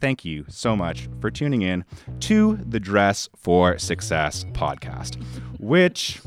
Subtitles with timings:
[0.00, 1.84] thank you so much for tuning in
[2.20, 5.22] to the Dress for Success podcast,
[5.58, 6.20] which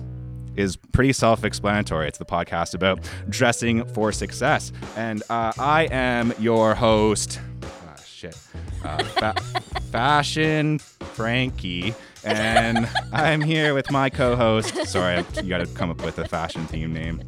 [0.55, 2.07] is pretty self explanatory.
[2.07, 2.99] It's the podcast about
[3.29, 4.71] dressing for success.
[4.96, 7.39] And uh, I am your host.
[7.63, 8.38] Ah, shit.
[8.83, 9.36] Uh, fa-
[9.92, 11.94] fashion Frankie.
[12.24, 14.87] And I'm here with my co host.
[14.87, 17.21] Sorry, you got to come up with a fashion theme name.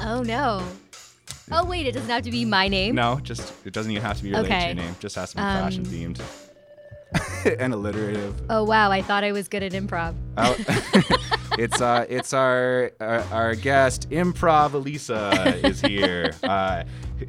[0.00, 0.66] Oh no.
[1.52, 2.94] Oh wait, it doesn't have to be my name.
[2.94, 4.60] No, just it doesn't even have to be related Okay.
[4.60, 4.96] to your name.
[4.98, 6.20] Just has to be Um, fashion themed
[7.60, 8.34] and alliterative.
[8.50, 10.14] Oh wow, I thought I was good at improv.
[10.36, 10.56] Oh,
[11.58, 16.82] it's uh, it's our, our our guest Improv Elisa is here, uh,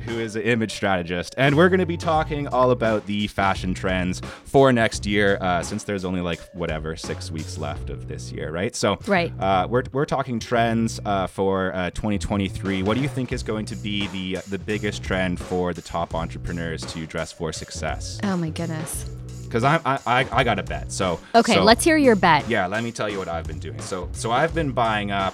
[0.05, 3.73] who is an image strategist, and we're going to be talking all about the fashion
[3.73, 8.31] trends for next year, uh, since there's only like whatever six weeks left of this
[8.31, 8.75] year, right?
[8.75, 9.31] So Right.
[9.39, 12.83] uh, we're we're talking trends uh, for uh, 2023.
[12.83, 16.13] What do you think is going to be the the biggest trend for the top
[16.15, 18.19] entrepreneurs to dress for success?
[18.23, 19.05] Oh my goodness.
[19.47, 20.91] Because I, I I I got a bet.
[20.91, 22.47] So Okay, so- let's hear your bet.
[22.49, 23.79] yeah, let me tell you what I've been doing.
[23.81, 25.33] So, so I've been buying up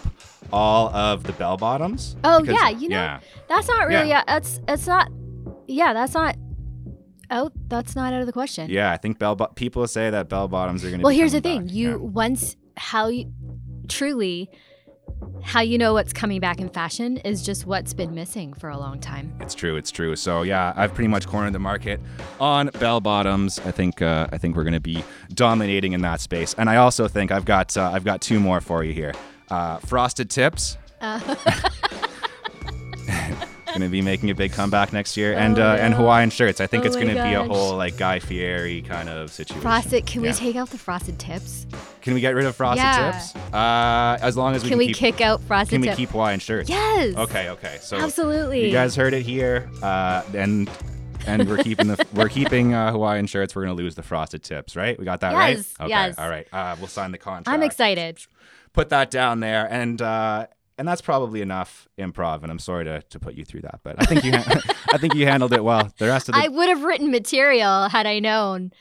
[0.52, 2.16] all of the bell bottoms.
[2.24, 4.10] Oh because- yeah, you know yeah, that's not really.
[4.10, 4.20] Yeah.
[4.20, 4.24] Yeah.
[4.28, 5.12] that's that's not.
[5.68, 6.36] Yeah, that's not.
[7.32, 8.70] Oh, that's not out of the question.
[8.70, 8.92] yeah.
[8.92, 11.04] I think bell bo- people say that bell bottoms are going to.
[11.06, 11.68] Well, here's the thing.
[11.70, 13.32] You once how you
[13.88, 14.50] truly
[15.44, 18.78] how you know what's coming back in fashion is just what's been missing for a
[18.78, 19.34] long time.
[19.42, 19.76] It's true.
[19.76, 20.16] It's true.
[20.16, 22.00] So yeah, I've pretty much cornered the market
[22.40, 23.60] on bell bottoms.
[23.60, 26.56] I think uh, I think we're going to be dominating in that space.
[26.58, 29.14] And I also think I've got uh, I've got two more for you here.
[29.50, 30.78] Uh, frosted tips.
[33.74, 35.94] Going to be making a big comeback next year, and Oh, uh, and.
[35.94, 36.62] Hawaiian shirts.
[36.62, 39.62] I think Oh it's going to be a whole like Guy Fieri kind of situation.
[39.62, 40.06] frosted.
[40.06, 40.32] Can Yeah.
[40.32, 41.66] we take out the frosted tips?
[42.02, 43.12] Can we get rid of frosted Yeah.
[43.12, 43.36] tips?
[43.54, 45.98] Uh, as long as we Can can, we keep, kick out frosted can we tips?
[45.98, 46.70] keep Hawaiian shirts?
[46.70, 47.16] Yes.
[47.16, 47.78] Okay, okay.
[47.82, 48.66] So Absolutely.
[48.68, 50.70] you guys heard it here, uh, and
[51.26, 53.56] and we're keeping the we're keeping uh, Hawaiian shirts.
[53.56, 54.98] We're gonna lose the frosted tips, right?
[55.00, 55.58] We got that right?
[55.58, 55.90] Yes, Okay.
[55.90, 56.16] yes.
[56.20, 56.48] All right.
[56.52, 57.48] Uh, we'll sign the contract.
[57.50, 58.20] I'm excited.
[58.74, 60.48] Put that down there, and uh,
[60.78, 62.42] and that's probably enough improv.
[62.44, 64.62] And I'm sorry to, to put you through that, but I think you ha-
[64.94, 65.92] I think you handled it well.
[65.98, 68.72] The rest of the I would have written material had I known.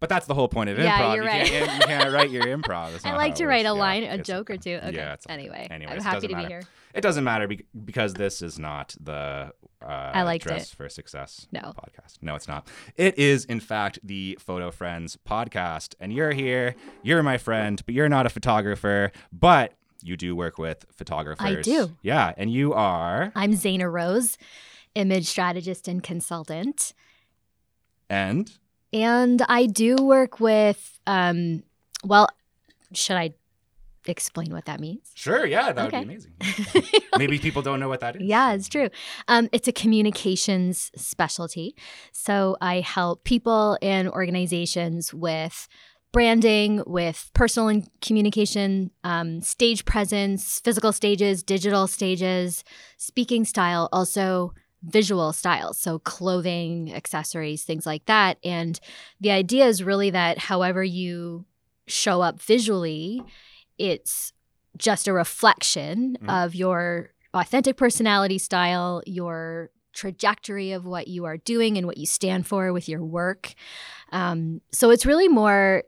[0.00, 0.84] but that's the whole point of improv.
[0.84, 1.46] Yeah, you're you, right.
[1.46, 3.00] can't, you can't write your improv.
[3.04, 3.68] I like to it write a.
[3.68, 4.76] Yeah, line, a joke or two.
[4.82, 4.94] Okay.
[4.94, 6.62] Yeah, it's anyway, Anyways, I'm happy to be here.
[6.94, 10.76] It doesn't matter bec- because this is not the uh, I liked Dress it.
[10.76, 11.60] for Success No.
[11.60, 12.16] podcast.
[12.22, 12.66] No, it's not.
[12.96, 15.94] It is, in fact, the Photo Friends podcast.
[16.00, 16.74] And you're here.
[17.02, 19.12] You're my friend, but you're not a photographer.
[19.32, 21.58] But you do work with photographers.
[21.58, 21.96] I do.
[22.02, 23.32] Yeah, and you are.
[23.34, 24.38] I'm Zaina Rose,
[24.94, 26.92] image strategist and consultant.
[28.10, 28.50] And
[28.92, 31.62] And I do work with, um,
[32.04, 32.28] well,
[32.94, 33.34] should I
[34.06, 35.10] explain what that means?
[35.14, 35.98] sure, yeah, that Okay.
[35.98, 36.92] would be amazing.
[37.18, 38.22] Maybe people don't know what that is.
[38.22, 38.88] Yeah, it's true.
[39.26, 41.74] Um, it's a communications specialty.
[42.12, 45.68] So I help people and organizations with
[46.12, 52.64] branding, with personal and communication, um, stage presence, physical stages, digital stages,
[52.96, 54.52] speaking style, also
[54.82, 55.78] visual styles.
[55.78, 58.38] So clothing, accessories, things like that.
[58.44, 58.78] And
[59.20, 61.44] the idea is really that however you
[61.86, 63.22] show up visually,
[63.76, 64.32] it's
[64.76, 66.44] just a reflection Mhm.
[66.44, 72.06] of your authentic personality style, your trajectory of what you are doing and what you
[72.06, 73.54] stand for with your work.
[74.12, 75.82] Um, so it's really more.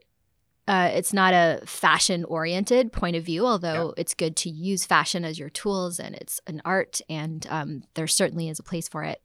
[0.68, 5.24] Uh, it's not a fashion oriented point of view, although it's good to use fashion
[5.24, 9.02] as your tools and it's an art, and um, there certainly is a place for
[9.02, 9.20] it.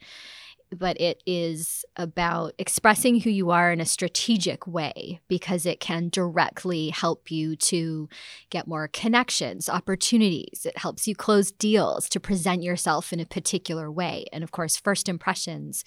[0.75, 6.09] But it is about expressing who you are in a strategic way because it can
[6.09, 8.09] directly help you to
[8.49, 10.65] get more connections, opportunities.
[10.65, 14.25] It helps you close deals to present yourself in a particular way.
[14.33, 15.85] And of course, first impressions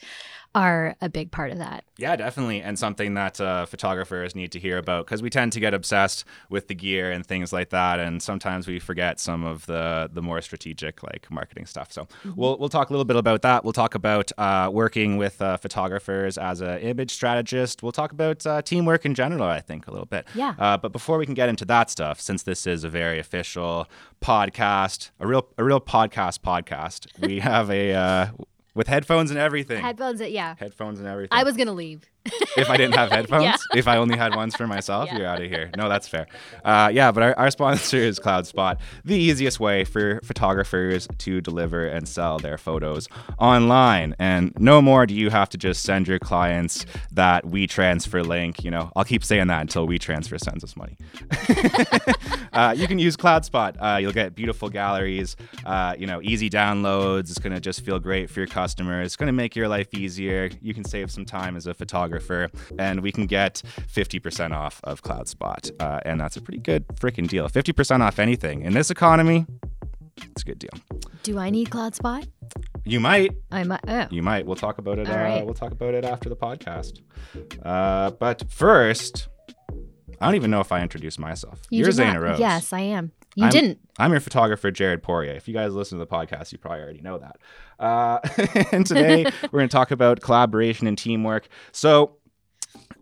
[0.54, 1.84] are a big part of that.
[1.98, 5.60] Yeah, definitely, and something that uh, photographers need to hear about because we tend to
[5.60, 9.66] get obsessed with the gear and things like that, and sometimes we forget some of
[9.66, 11.92] the the more strategic like marketing stuff.
[11.92, 13.64] So we'll we'll talk a little bit about that.
[13.64, 17.82] We'll talk about uh, working with uh, photographers as an image strategist.
[17.82, 19.44] We'll talk about uh, teamwork in general.
[19.44, 20.26] I think a little bit.
[20.34, 20.54] Yeah.
[20.58, 23.86] Uh, but before we can get into that stuff, since this is a very official
[24.22, 28.26] podcast, a real a real podcast podcast, we have a uh,
[28.78, 29.82] with headphones and everything.
[29.82, 30.54] Headphones, yeah.
[30.56, 32.02] headphones and everything I was going to leave.
[32.56, 33.56] if I didn't have headphones, Yeah.
[33.74, 35.18] if I only had ones for myself, Yeah.
[35.18, 35.70] you're out of here.
[35.76, 36.26] No, that's fair.
[36.64, 41.86] Uh, yeah, but our, our sponsor is CloudSpot, the easiest way for photographers to deliver
[41.86, 43.08] and sell their photos
[43.38, 44.14] online.
[44.18, 48.64] And no more do you have to just send your clients that WeTransfer link.
[48.64, 50.96] You know, I'll keep saying that until WeTransfer sends us money.
[52.52, 53.76] uh, you can use CloudSpot.
[53.80, 57.30] Uh, you'll get beautiful galleries, uh, you know, easy downloads.
[57.30, 59.06] It's going to just feel great for your customers.
[59.06, 60.50] It's going to make your life easier.
[60.60, 63.62] You can save some time as a photographer photographer, and we can get
[63.92, 65.70] 50% off of CloudSpot.
[65.80, 67.48] Uh, and that's a pretty good freaking deal.
[67.48, 69.46] 50% off anything in this economy,
[70.30, 70.70] it's a good deal.
[71.22, 72.26] Do I need CloudSpot?
[72.84, 73.32] You might.
[73.50, 73.80] I might.
[73.86, 74.06] Oh.
[74.10, 74.46] You might.
[74.46, 75.08] We'll talk about it.
[75.08, 75.44] Uh, right.
[75.44, 77.00] We'll talk about it after the podcast.
[77.62, 79.28] Uh, but first,
[80.20, 81.60] I don't even know if I introduced myself.
[81.70, 82.40] You You're not- Zaina Rose.
[82.40, 83.12] Yes, I am.
[83.36, 83.78] You I'm- didn't.
[84.00, 85.32] I'm your photographer, Jared Poirier.
[85.32, 87.36] If you guys listen to the podcast, you probably already know that.
[87.78, 88.18] Uh,
[88.72, 91.48] and today we're going to talk about collaboration and teamwork.
[91.72, 92.16] So,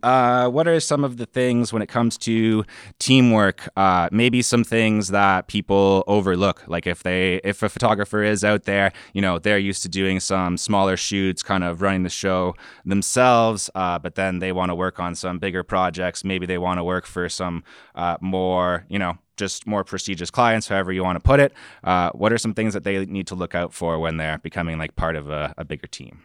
[0.03, 2.63] uh, what are some of the things when it comes to
[2.99, 3.69] teamwork?
[3.75, 6.63] Uh, maybe some things that people overlook.
[6.67, 10.19] Like if they, if a photographer is out there, you know, they're used to doing
[10.19, 12.55] some smaller shoots, kind of running the show
[12.85, 16.23] themselves, uh, but then they want to work on some bigger projects.
[16.23, 17.63] Maybe they want to work for some
[17.95, 21.53] uh, more, you know, just more prestigious clients, however you want to put it.
[21.83, 24.77] Uh, what are some things that they need to look out for when they're becoming
[24.77, 26.21] like part of a, a bigger team?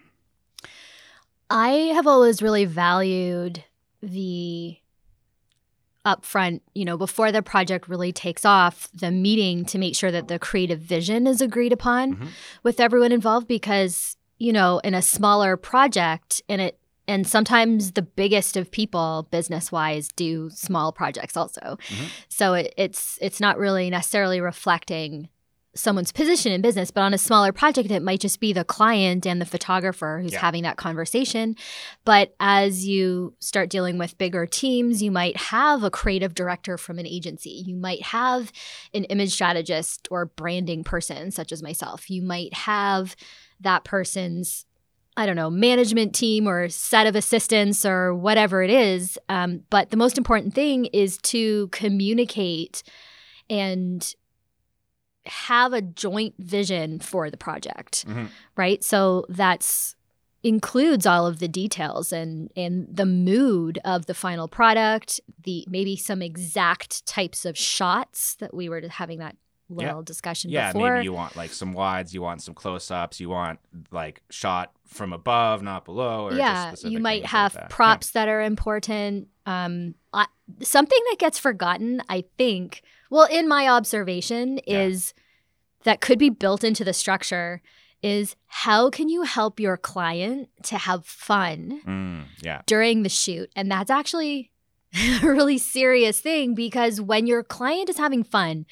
[1.53, 3.63] I have always really valued
[4.03, 4.79] the
[6.07, 10.29] upfront, you know, before the project really takes off, the meeting to make sure that
[10.29, 12.29] the creative vision is agreed upon Mhm.
[12.63, 16.79] with everyone involved because, you know, in a smaller project and it
[17.09, 21.77] and sometimes the biggest of people business wise do small projects also.
[21.89, 22.07] Mhm.
[22.29, 25.29] So it, it's it's not really necessarily reflecting
[25.75, 29.27] someone's position in business, but on a smaller project, it might just be the client
[29.27, 30.41] and the photographer who's Yeah.
[30.41, 31.57] having that conversation.
[32.05, 36.99] But as you start dealing with bigger teams, you might have a creative director from
[36.99, 37.63] an agency.
[37.67, 38.53] You might have
[38.93, 42.11] an image strategist or branding person, such as myself.
[42.11, 43.17] You might have
[43.61, 44.67] that person's
[45.15, 49.19] I don't know, management team or set of assistants or whatever it is.
[49.29, 52.83] Um, but the most important thing is to communicate
[53.51, 54.15] and
[55.27, 58.29] have a joint vision for the project, Mhm.
[58.57, 58.83] right?
[58.83, 59.95] So that's
[60.45, 65.95] includes all of the details and and the mood of the final product, the maybe
[65.97, 69.37] some exact types of shots that we were having that
[69.71, 69.87] Yeah.
[69.87, 70.95] little discussion Yeah, before.
[70.97, 73.61] maybe you want like some wides, you want some close ups, you want
[73.93, 76.27] like shot from above, not below.
[76.29, 77.71] Or yeah, you might have like that.
[77.71, 79.29] props that are important.
[79.47, 80.27] Um, I,
[80.61, 82.83] something that gets forgotten, I think.
[83.11, 84.83] Well, in my observation, Yeah.
[84.83, 85.15] is
[85.85, 87.61] that could be built into the structure.
[88.03, 92.63] Is how can you help your client to have fun Mm, yeah.
[92.67, 93.49] during the shoot?
[93.55, 94.51] And that's actually
[95.23, 98.67] a really serious thing because when your client is having fun,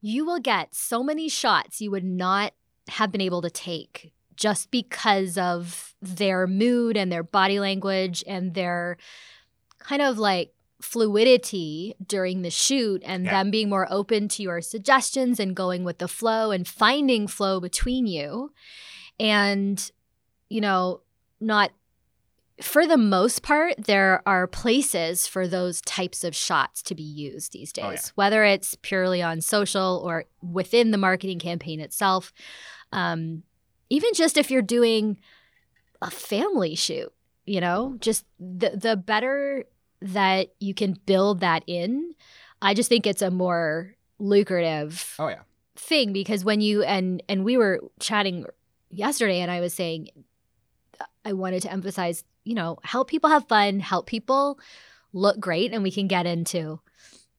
[0.00, 2.52] you will get so many shots you would not
[2.88, 8.54] have been able to take just because of their mood and their body language and
[8.54, 8.96] their
[9.78, 13.30] kind of like fluidity during the shoot and Yeah.
[13.32, 17.60] them being more open to your suggestions and going with the flow and finding flow
[17.60, 18.52] between you
[19.20, 19.90] and
[20.48, 21.00] you know
[21.40, 21.70] not
[22.60, 27.52] for the most part there are places for those types of shots to be used
[27.52, 28.00] these days Oh, yeah.
[28.14, 32.32] whether it's purely on social or within the marketing campaign itself
[32.92, 33.42] um,
[33.92, 35.18] even just if you're doing
[36.00, 37.12] a family shoot
[37.44, 39.64] you know just the the better
[40.00, 42.12] that you can build that in
[42.60, 45.42] i just think it's a more lucrative Oh, yeah.
[45.76, 48.46] thing because when you and and we were chatting
[48.90, 50.10] yesterday and I was saying
[51.24, 54.58] I wanted to emphasize, you know, help people have fun, help people
[55.12, 56.80] look great and we can get into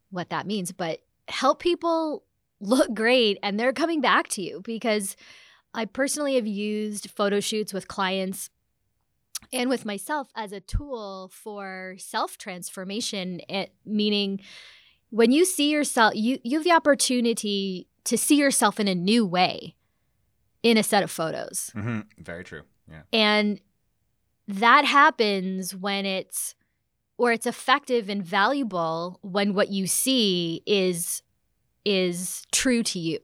[0.10, 2.24] what that means, but help people
[2.60, 5.16] look great and they're coming back to you because
[5.74, 8.50] I personally have used photo shoots with clients
[9.52, 13.42] and with myself as a tool for self transformation,
[13.86, 14.40] meaning
[15.10, 19.26] when you see yourself, you, you have the opportunity to see yourself in a new
[19.26, 19.76] way
[20.64, 21.72] in a set of photos.
[21.74, 22.64] hmm Very true.
[22.90, 23.02] Yeah.
[23.12, 23.60] And
[24.48, 26.56] that happens when it's
[27.18, 31.22] or it's effective and valuable when what you see is
[31.86, 33.20] is true to you,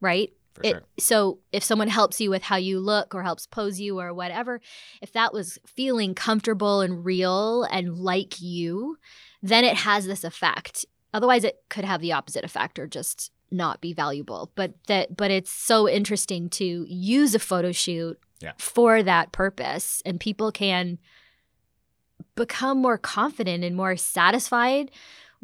[0.00, 0.32] right?
[0.62, 0.82] It, sure.
[0.98, 4.60] So if someone helps you with how you look or helps pose you or whatever,
[5.02, 8.98] if that was feeling comfortable and real and like you,
[9.42, 10.86] then it has this effect.
[11.12, 14.50] Otherwise it could have the opposite effect or just not be valuable.
[14.54, 18.52] But that but it's so interesting to use a photo shoot Yeah.
[18.58, 20.98] for that purpose and people can
[22.34, 24.90] become more confident and more satisfied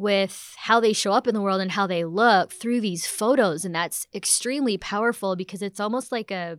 [0.01, 3.67] with how they show up in the world and how they look through these photos
[3.67, 6.59] and that's extremely powerful because it's almost like a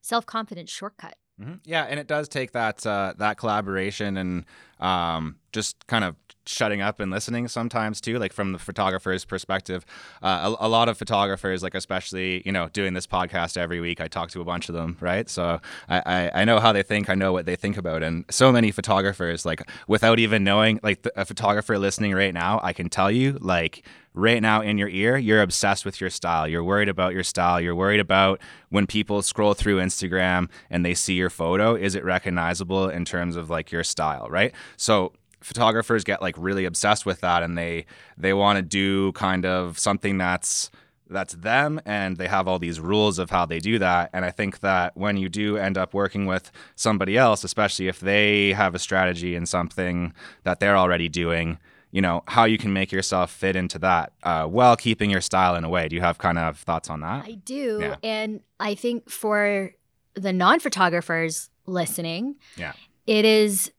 [0.00, 1.16] self-confidence shortcut.
[1.38, 4.44] Hmm Yeah, and it does take that uh, that collaboration and
[4.80, 9.84] um, just kind of shutting up and listening sometimes too like from the photographer's perspective
[10.22, 14.00] uh, a, a, lot of photographers like especially you know doing this podcast every week
[14.00, 16.82] i talk to a bunch of them right so I, I, I know how they
[16.82, 20.80] think i know what they think about and so many photographers like without even knowing
[20.82, 23.84] like the, a photographer listening right now i can tell you like
[24.14, 26.46] right now in your ear, you're obsessed with your style.
[26.46, 27.60] You're worried about your style.
[27.60, 32.04] You're worried about when people scroll through Instagram and they see your photo, is it
[32.04, 34.52] recognizable in terms of like your style, right?
[34.76, 39.44] So photographers get like really obsessed with that and they they want to do kind
[39.44, 40.70] of something that's
[41.08, 44.10] that's them and they have all these rules of how they do that.
[44.12, 48.00] And i think that when you do end up working with somebody else especially if
[48.00, 50.12] they have a strategy in something
[50.44, 51.58] that they're already doing
[51.92, 55.54] you know how you can make yourself fit into that uh, while keeping your style
[55.54, 55.88] in a way.
[55.88, 57.24] Do you have kind of thoughts on that?
[57.26, 57.96] I do yeah.
[58.02, 59.72] and i think for
[60.14, 62.72] the non-photographers listening yeah.
[63.06, 63.70] it is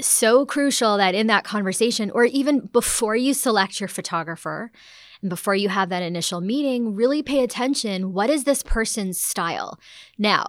[0.00, 4.70] so crucial that in that conversation, or even before you select your photographer
[5.20, 8.12] and before you have that initial meeting, really pay attention.
[8.12, 9.78] What is this person's style?
[10.18, 10.46] Now,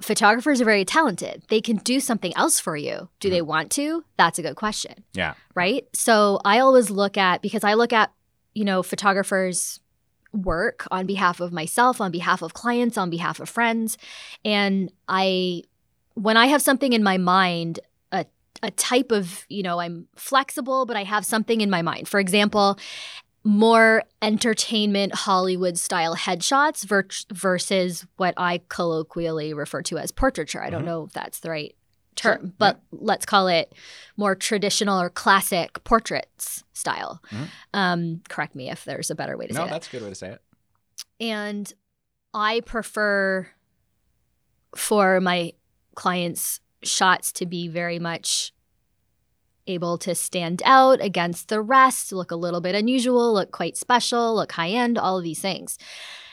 [0.00, 1.42] photographers are very talented.
[1.48, 3.08] They can do something else for you.
[3.20, 3.48] Do they mm-hmm.
[3.48, 4.04] want to?
[4.16, 5.04] That's a good question.
[5.14, 5.34] Yeah.
[5.54, 5.86] Right.
[5.92, 8.12] So I always look at, because I look at,
[8.54, 9.80] you know, photographers
[10.32, 13.98] work on behalf of myself, on behalf of clients, on behalf of friends.
[14.44, 15.62] And I,
[16.14, 17.80] when I have something in my mind,
[18.64, 22.08] a type of, you know, I'm flexible, but I have something in my mind.
[22.08, 22.78] For example,
[23.44, 30.62] more entertainment Hollywood style headshots ver- versus what I colloquially refer to as portraiture.
[30.62, 30.88] I don't mm-hmm.
[30.88, 31.76] know if that's the right
[32.16, 32.52] term, sure.
[32.58, 32.98] but yeah.
[33.02, 33.74] let's call it
[34.16, 37.20] more traditional or classic portraits style.
[37.30, 37.44] Mm-hmm.
[37.74, 39.66] Um, correct me if there's a better way to no, say it.
[39.66, 40.40] No, that's a good way to say it.
[41.20, 41.70] And
[42.32, 43.46] I prefer
[44.74, 45.52] for my
[45.94, 48.53] clients' shots to be very much
[49.66, 54.34] able to stand out against the rest, look a little bit unusual, look quite special,
[54.34, 55.78] look high end, all of these things.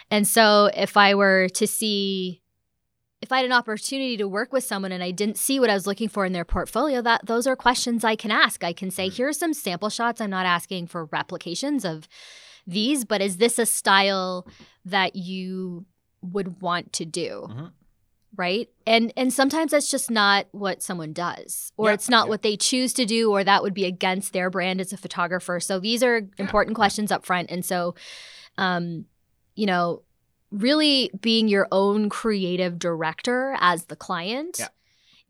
[0.10, 2.42] And so if I were to see
[3.22, 5.76] if I had an opportunity to work with someone and I didn't see what I
[5.76, 8.64] was looking for in their portfolio, that those are questions I can ask.
[8.64, 9.16] I can say, mm-hmm.
[9.16, 10.20] here are some sample shots.
[10.20, 12.08] I'm not asking for replications of
[12.66, 14.48] these, but is this a style
[14.86, 15.86] that you
[16.24, 17.46] would want to do?
[17.48, 17.66] Mm-hmm
[18.36, 18.70] right?
[18.88, 22.94] And and sometimes that's just not what someone does or it's not what they choose
[22.94, 25.60] to do or that would be against their brand as a photographer.
[25.60, 27.52] So these are important questions up front.
[27.52, 27.96] And so
[28.58, 29.06] um
[29.56, 30.02] you know
[30.52, 34.60] really being your own creative director as the client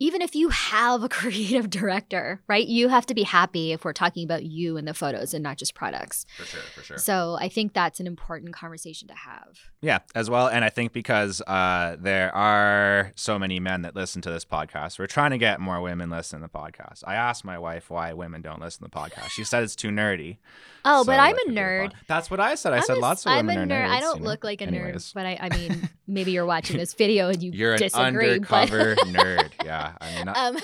[0.01, 2.65] even if you have a creative director, right?
[2.65, 5.57] You have to be happy if we're talking about you and the photos and not
[5.57, 6.25] just products.
[6.37, 6.97] For sure, for sure.
[6.97, 9.59] So I think that's an important conversation to have.
[9.79, 10.47] Yeah, as well.
[10.47, 14.97] And I think because uh, there are so many men that listen to this podcast,
[14.97, 17.03] we're trying to get more women listen to the podcast.
[17.05, 19.29] I asked my wife why women don't listen to the podcast.
[19.29, 20.37] She said it's too nerdy.
[20.83, 21.93] Oh, so but I'm a nerd.
[22.07, 22.73] That's what I said.
[22.73, 23.87] I I'm said a, lots of women I'm a nerd.
[23.87, 24.29] I don't you know?
[24.29, 24.95] look like a Anyways.
[24.95, 28.25] nerd, but I, I mean, maybe you're watching this video and you you're disagree.
[28.25, 29.07] You're an undercover but...
[29.07, 29.49] nerd.
[29.63, 30.57] Yeah, I mean, I, um,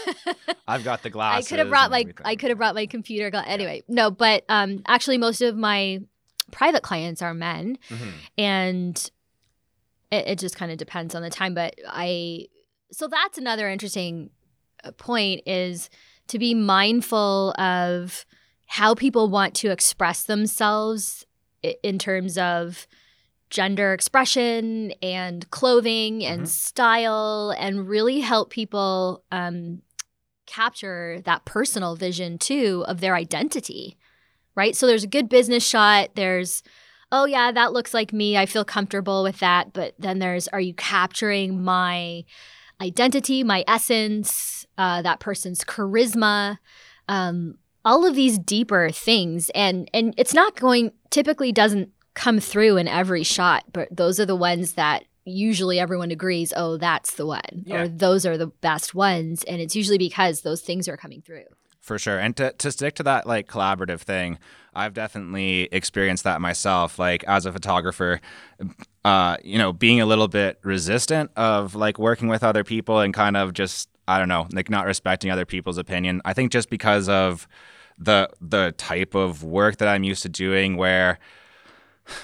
[0.67, 1.47] I've got the glasses.
[1.47, 3.29] I could have brought my I could have brought my computer.
[3.29, 5.99] Gla- anyway, no, but um, actually, most of my
[6.51, 8.09] private clients are men, mm-hmm.
[8.37, 9.11] and
[10.11, 11.53] it, it just kind of depends on the time.
[11.53, 12.47] But I
[12.91, 14.29] so that's another interesting
[14.83, 15.89] uh, point is
[16.27, 18.25] to be mindful of
[18.67, 21.25] how people want to express themselves
[21.83, 22.87] in terms of
[23.49, 26.47] gender expression and clothing and mm-hmm.
[26.47, 29.81] style and really help people um,
[30.45, 33.97] capture that personal vision too of their identity
[34.57, 34.75] right?
[34.75, 36.09] So there's a good business shot.
[36.15, 36.63] There's
[37.09, 38.35] oh yeah that looks like me.
[38.35, 39.71] I feel comfortable with that.
[39.71, 42.25] But then there's are you capturing my
[42.81, 46.57] identity my essence uh, that person's charisma?
[47.07, 49.49] Um, all of these deeper things.
[49.51, 54.25] And and it's not going typically doesn't come through in every shot but those are
[54.25, 57.81] the ones that usually everyone agrees oh that's the one yeah.
[57.81, 61.43] or those are the best ones and it's usually because those things are coming through
[61.79, 64.39] for sure and to, to stick to that like collaborative thing
[64.73, 68.19] i've definitely experienced that myself like as a photographer
[69.05, 73.13] uh, you know being a little bit resistant of like working with other people and
[73.13, 76.71] kind of just i don't know like not respecting other people's opinion i think just
[76.71, 77.47] because of
[77.97, 81.19] the the type of work that I'm used to doing where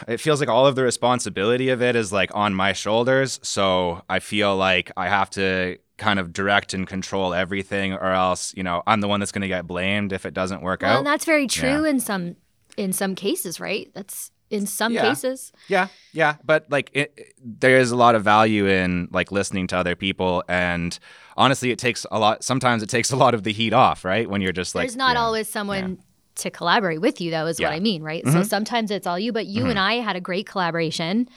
[0.07, 3.39] it feels like all of the responsibility of it is like on my shoulders.
[3.43, 8.53] So I feel like I have to kind of direct and control everything or else,
[8.55, 10.93] you know, I'm the one that's going to get blamed if it doesn't work well,
[10.93, 10.97] out.
[10.99, 11.89] And that's very true yeah.
[11.89, 12.35] in some
[12.75, 13.91] in some cases, right?
[13.93, 15.09] That's in some yeah.
[15.09, 15.51] cases.
[15.67, 15.87] Yeah.
[16.11, 19.77] Yeah, but like it, it, there is a lot of value in like listening to
[19.77, 20.97] other people and
[21.37, 22.43] honestly, it takes a lot.
[22.43, 24.29] Sometimes it takes a lot of the heat off, right?
[24.29, 25.99] When you're just like, there's not yeah, always someone
[26.35, 27.69] to collaborate with you though is Yeah.
[27.69, 28.23] what I mean, right?
[28.25, 28.45] So Mhm.
[28.45, 29.69] sometimes it's all you, but you Mhm.
[29.71, 31.27] and I had a great collaboration.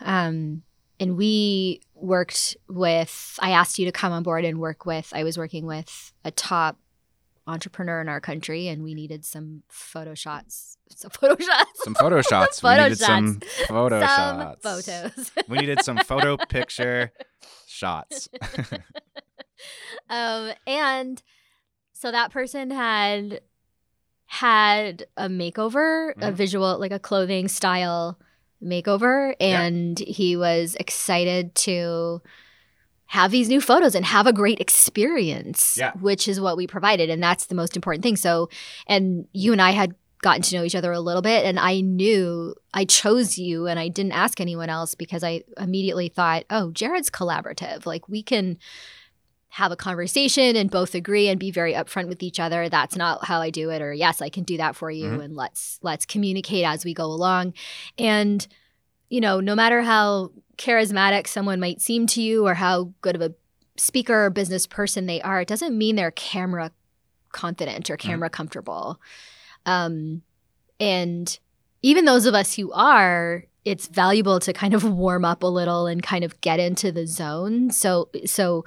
[0.00, 0.62] Um
[1.00, 5.24] and we worked with I asked you to come on board and work with I
[5.24, 6.78] was working with a top
[7.46, 10.76] entrepreneur in our country and we needed some photo shots.
[10.96, 11.84] Some photo shots.
[11.84, 12.62] Some photo shots.
[12.62, 14.62] we Photo needed some photo some shots.
[14.62, 15.30] photos.
[15.48, 17.12] we needed some photo picture
[17.66, 18.28] shots.
[20.10, 21.22] um, and
[21.92, 23.40] so that person had
[24.30, 26.34] had a makeover, a Mhm.
[26.34, 28.18] visual, like a clothing style
[28.62, 29.62] makeover, Yeah.
[29.62, 32.20] and he was excited to
[33.06, 35.92] have these new photos and have a great experience, Yeah.
[36.00, 37.08] which is what we provided.
[37.08, 38.16] And that's the most important thing.
[38.16, 38.50] So,
[38.86, 41.80] and you and I had gotten to know each other a little bit, and I
[41.80, 46.70] knew I chose you and I didn't ask anyone else because I immediately thought, oh,
[46.72, 47.86] Jared's collaborative.
[47.86, 48.58] Like, we can
[49.58, 53.24] have a conversation and both agree and be very upfront with each other that's not
[53.24, 55.24] how i do it or yes i can do that for you Mhm.
[55.24, 57.54] and let's let's communicate as we go along.
[57.98, 58.46] And
[59.08, 63.22] you know no matter how charismatic someone might seem to you or how good of
[63.22, 63.34] a
[63.76, 66.70] speaker or business person they are it doesn't mean they're camera
[67.32, 69.00] confident or camera comfortable.
[69.66, 70.22] Um
[70.80, 71.38] and
[71.82, 75.86] even those of us who are it's valuable to kind of warm up a little
[75.86, 77.70] and kind of get into the zone.
[77.70, 78.64] So so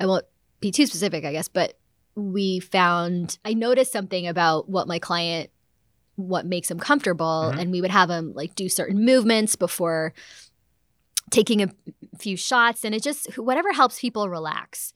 [0.00, 0.24] i won't
[0.64, 1.78] be too specific i guess but
[2.16, 5.50] we found i noticed something about what my client
[6.16, 7.58] what makes him comfortable Mhm.
[7.60, 10.12] and we would have him like do certain movements before
[11.30, 11.68] taking a
[12.18, 14.92] few shots and it just whatever helps people relax.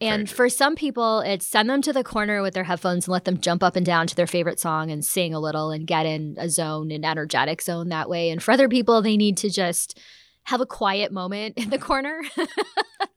[0.00, 3.24] And for some people it's send them to the corner with their headphones and let
[3.24, 6.06] them jump up and down to their favorite song and sing a little and get
[6.06, 8.30] in a zone an energetic zone that way.
[8.30, 9.98] And for other people they need to just
[10.44, 12.22] have a quiet moment in the corner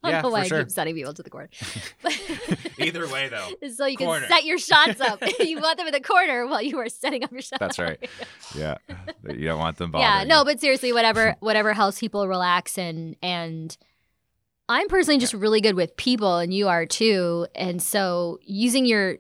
[0.06, 0.58] I Yeah, don't know why for sure.
[0.60, 1.50] I keep sending people to the corner.
[2.80, 3.70] Either way, though.
[3.70, 5.20] so you can set your shots up.
[5.40, 7.60] you want them in the corner while you are setting up your shots.
[7.60, 7.98] That's right.
[8.56, 8.78] Yeah.
[9.30, 10.10] You don't want them bothering.
[10.10, 13.76] yeah, no, but seriously, whatever whatever helps people relax and and
[14.70, 17.48] I'm personally just really good with people and you are too.
[17.56, 19.18] And so using your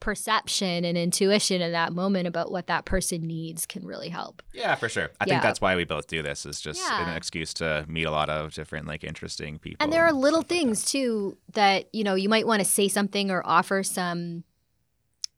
[0.00, 4.42] perception and intuition in that moment about what that person needs can really help.
[4.52, 5.10] Yeah, for sure.
[5.20, 5.34] I Yeah.
[5.34, 6.46] think that's why we both do this.
[6.46, 7.08] Is just Yeah.
[7.08, 9.82] an excuse to meet a lot of different, like, interesting people.
[9.82, 12.64] And there are little stuff like things too that, you know, you might want to
[12.68, 14.44] say something or offer some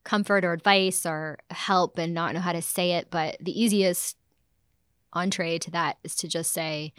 [0.03, 3.09] comfort or advice or help and not know how to say it.
[3.11, 4.17] But the easiest
[5.13, 6.93] entree to that is to just say,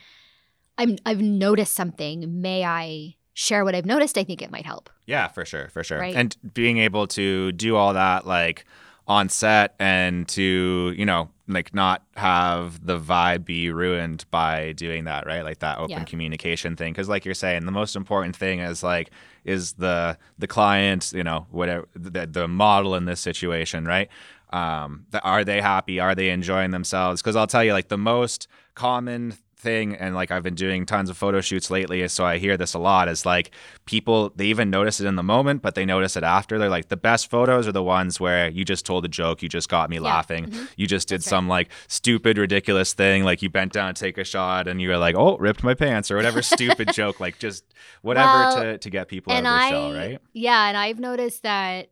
[0.79, 2.41] I'm I've noticed something.
[2.41, 4.19] May I share what I've noticed?
[4.19, 4.91] I think it might help.
[5.07, 5.99] Yeah, for sure, for sure.
[5.99, 6.15] Right.
[6.15, 8.65] And being able to do all that like
[9.09, 15.05] on set and to, you know, like not have the vibe be ruined by doing
[15.05, 15.43] that, right?
[15.43, 16.05] Like that open Yeah.
[16.05, 19.11] communication thing cuz like you're saying the most important thing is like
[19.45, 24.09] is the the client, you know, whatever the, the model in this situation, right?
[24.51, 25.99] Um, the, are they happy?
[25.99, 27.23] Are they enjoying themselves?
[27.23, 31.09] Because I'll tell you, like the most common thing, and like I've been doing tons
[31.09, 33.09] of photo shoots lately, so I hear this a lot.
[33.09, 33.53] Is like
[33.87, 36.59] people they even notice it in the moment, but they notice it after.
[36.59, 39.49] They're like the best photos are the ones where you just told a joke, you
[39.49, 40.69] just got me laughing, Mhm.
[40.77, 41.31] you just did That's right.
[41.39, 44.89] some like stupid, ridiculous thing, like you bent down to take a shot, and you
[44.89, 47.65] were like, oh, ripped my pants, or whatever stupid joke, like just
[48.03, 50.19] whatever Well, to to get people out of and their I shell, right?
[50.33, 51.89] Yeah, and I've noticed that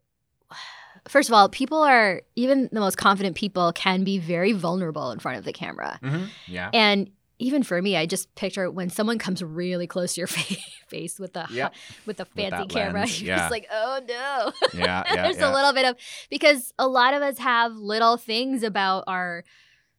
[1.09, 5.19] first of all, people are even the most confident people can be very vulnerable in
[5.19, 5.99] front of the camera.
[6.03, 6.25] Mm-hmm.
[6.47, 6.71] Yeah.
[6.75, 10.27] And even for me, I just picture when someone comes really close to your
[10.89, 11.75] face with the Yep.
[12.07, 13.39] with the fancy that camera, lens, you're yeah.
[13.39, 14.53] just like, oh no.
[14.75, 15.51] Yeah, yeah, There's yeah.
[15.51, 15.97] a little bit of
[16.31, 19.45] because a lot of us have little things about our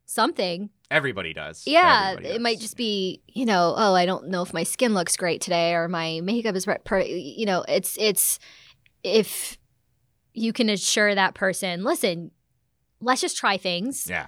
[0.05, 0.69] something.
[0.89, 1.63] Everybody does.
[1.65, 2.61] Yeah, Everybody it might does.
[2.63, 5.87] just be you know, oh, I don't know if my skin looks great today or
[5.87, 6.83] my makeup is right.
[6.83, 8.39] Per-, you know, it's it's
[9.03, 9.57] if
[10.33, 12.31] you can assure that person, listen,
[13.01, 14.27] let's just try things Yeah.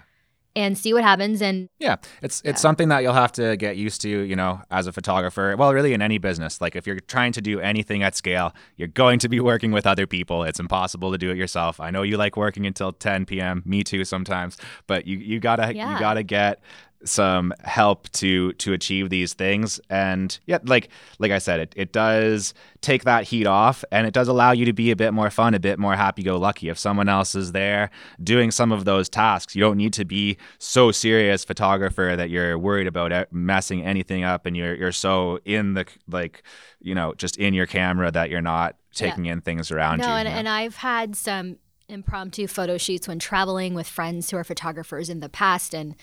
[0.55, 2.51] And see what happens and Yeah, it's Yeah.
[2.51, 5.55] it's something that you'll have to get used to, you know, as a photographer.
[5.57, 6.61] Well, really in any business.
[6.61, 9.87] Like if you're trying to do anything at scale, you're going to be working with
[9.87, 10.43] other people.
[10.43, 11.79] It's impossible to do it yourself.
[11.79, 13.63] I know you like working until 10 p.m.
[13.65, 15.93] Me too sometimes, but you you got to Yeah.
[15.93, 16.61] you got to get
[17.05, 19.79] some help to to achieve these things.
[19.89, 20.89] And yeah like
[21.19, 24.65] like i said it, it does take that heat off and it does allow you
[24.65, 26.69] to be a bit more fun a bit more happy-go-lucky.
[26.69, 27.89] If someone else is there
[28.21, 32.57] doing some of those tasks you don't need to be so serious photographer that you're
[32.57, 36.43] worried about messing anything up and you're you're so in the like
[36.81, 39.07] you know just in your camera that you're not Yeah.
[39.09, 41.57] taking in things around No, you and, and I've had some
[41.89, 45.95] impromptu photo shoots when traveling with friends who are photographers in the past and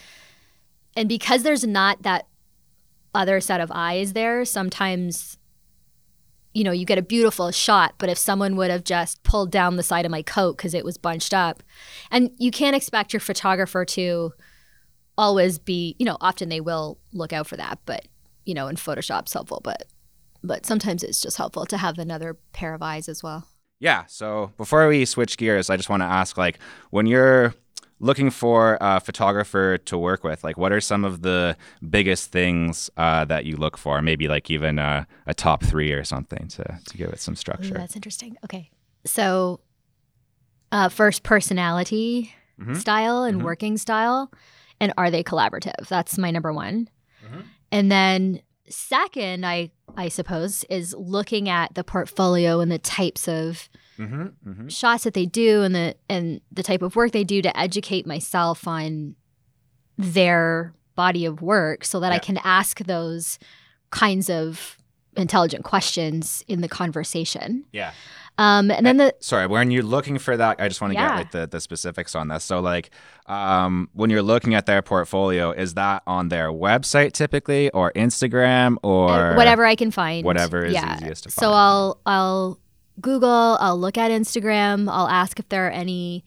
[0.96, 2.26] and because there's not that
[3.14, 5.36] other set of eyes there, sometimes
[6.52, 9.76] you know, you get a beautiful shot, but if someone would have just pulled down
[9.76, 11.62] the side of my coat because it was bunched up,
[12.10, 14.32] and you can't expect your photographer to
[15.16, 18.08] always be, you know, often they will look out for that, but
[18.44, 19.84] you know, in Photoshop's helpful, but
[20.42, 23.46] but sometimes it's just helpful to have another pair of eyes as well.
[23.78, 24.04] Yeah.
[24.06, 26.58] So before we switch gears, I just want to ask, like,
[26.90, 27.54] when you're
[28.00, 31.56] looking for a photographer to work with, like, what are some of the
[31.88, 34.00] biggest things uh, that you look for?
[34.02, 37.36] Maybe like even a, a top three or something to to give it some Ooh,
[37.36, 37.74] structure.
[37.74, 38.36] that's interesting.
[38.44, 38.70] Okay.
[39.04, 39.60] So,
[40.72, 42.76] uh, first, personality Mhm.
[42.76, 43.44] style and Mhm.
[43.44, 44.30] working style.
[44.80, 45.88] And are they collaborative?
[45.88, 46.88] That's my number one.
[47.24, 47.44] Mhm.
[47.72, 53.68] And then, second, I, I suppose, is looking at the portfolio and the types of
[54.00, 54.50] Mm-hmm.
[54.50, 54.68] Mm-hmm.
[54.68, 58.06] shots that they do and the and the type of work they do to educate
[58.06, 59.14] myself on
[59.98, 63.38] their body of work so that I can ask those
[63.90, 64.78] kinds of
[65.16, 67.64] intelligent questions in the conversation.
[67.72, 67.92] Yeah.
[68.38, 71.14] Um, and then the Sorry, when you're looking for that, I just want to get
[71.14, 72.42] like the, the specifics on this.
[72.42, 72.90] So like
[73.26, 78.76] um, when you're looking at their portfolio, is that on their website typically or Instagram
[78.82, 80.96] or uh, whatever I can find, whatever is yeah.
[80.96, 81.42] easiest to find.
[81.42, 81.52] So.
[81.52, 82.58] I'll I'll
[83.00, 86.24] Google, I'll look at Instagram, I'll ask if there are any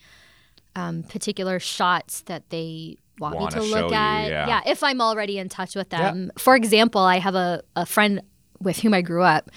[0.76, 4.28] um, particular shots that they want Wanna me to look you, at.
[4.30, 4.62] yeah.
[4.66, 6.12] if I'm already in touch with Yeah.
[6.12, 6.32] them.
[6.38, 8.22] For example, I have a, a friend
[8.60, 9.50] with whom I grew up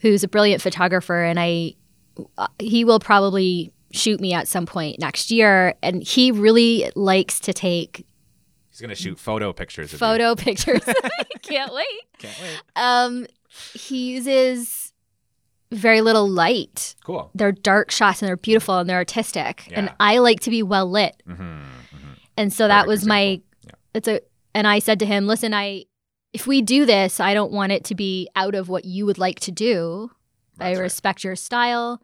[0.00, 1.74] who's a brilliant photographer, and I
[2.36, 7.40] uh, he will probably shoot me at some point next year, and he really likes
[7.40, 8.04] to take
[8.70, 9.92] He's gonna shoot photo pictures.
[9.92, 10.82] Photo pictures.
[11.42, 11.86] Can't wait.
[12.18, 12.62] Can't wait.
[12.76, 13.26] Um,
[13.74, 14.87] he uses
[15.70, 16.94] very little light.
[17.04, 17.30] Cool.
[17.34, 19.68] They're dark shots and they're beautiful and they're artistic.
[19.70, 19.78] Yeah.
[19.78, 21.22] And I like to be well lit.
[21.28, 21.62] Mm-hmm.
[22.36, 23.44] And so that Perfect was my example.
[23.64, 23.72] Yeah.
[23.94, 24.20] it's a
[24.54, 25.84] and I said to him, "Listen, I
[26.32, 29.18] if we do this, I don't want it to be out of what you would
[29.18, 30.10] like to do.
[30.60, 30.82] I That's right.
[30.84, 32.00] respect your style.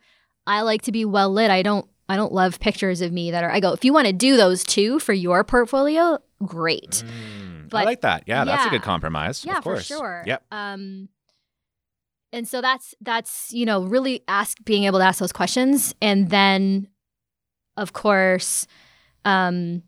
[0.46, 1.50] I like to be well lit.
[1.50, 4.06] I don't I don't love pictures of me that are I go, if you want
[4.06, 7.04] to do those too for your portfolio, great.
[7.06, 8.24] Mm, I like that.
[8.26, 9.44] Yeah, that's a good compromise.
[9.44, 10.22] Yeah, of for sure.
[10.26, 10.44] Yep.
[10.50, 11.08] Um,
[12.34, 16.28] and so that's that's you know really ask being able to ask those questions, and
[16.28, 16.88] then,
[17.76, 18.66] of course,
[19.24, 19.82] um,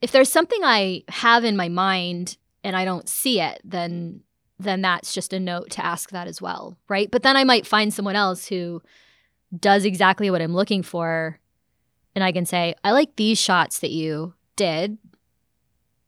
[0.00, 4.22] if there's something I have in my mind and I don't see it, then
[4.58, 7.10] then that's just a note to ask that as well, right?
[7.10, 8.82] But then I might find someone else who
[9.58, 11.38] does exactly what I'm looking for,
[12.16, 14.98] and I can say, I like these shots that you did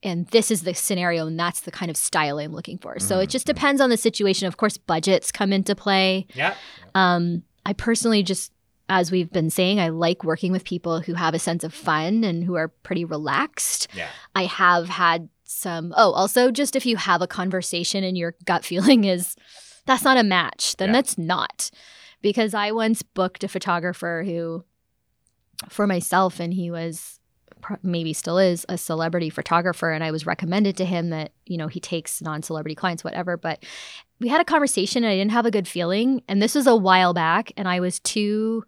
[0.04, 2.98] and this is the scenario and that's the kind of style I'm looking for.
[3.00, 4.46] So it Mhm, just depends on the situation.
[4.46, 6.26] Of course, budgets come into play.
[6.34, 6.54] Yeah.
[6.94, 8.52] Um, I personally just,
[8.88, 12.22] as we've been saying, I like working with people who have a sense of fun
[12.22, 13.88] and who are pretty relaxed.
[13.94, 14.08] Yeah.
[14.34, 18.64] I have had some, oh, also just if you have a conversation and your gut
[18.70, 19.34] feeling is
[19.86, 20.92] that's not a match, then Yeah.
[20.94, 21.70] that's not.
[22.22, 24.64] Because I once booked a photographer who,
[25.68, 27.13] for myself, and he was
[27.82, 31.68] maybe still is a celebrity photographer and I was recommended to him that you know
[31.68, 33.64] he takes non-celebrity clients whatever but
[34.20, 36.76] we had a conversation and I didn't have a good feeling and this was a
[36.76, 38.64] while back and I was too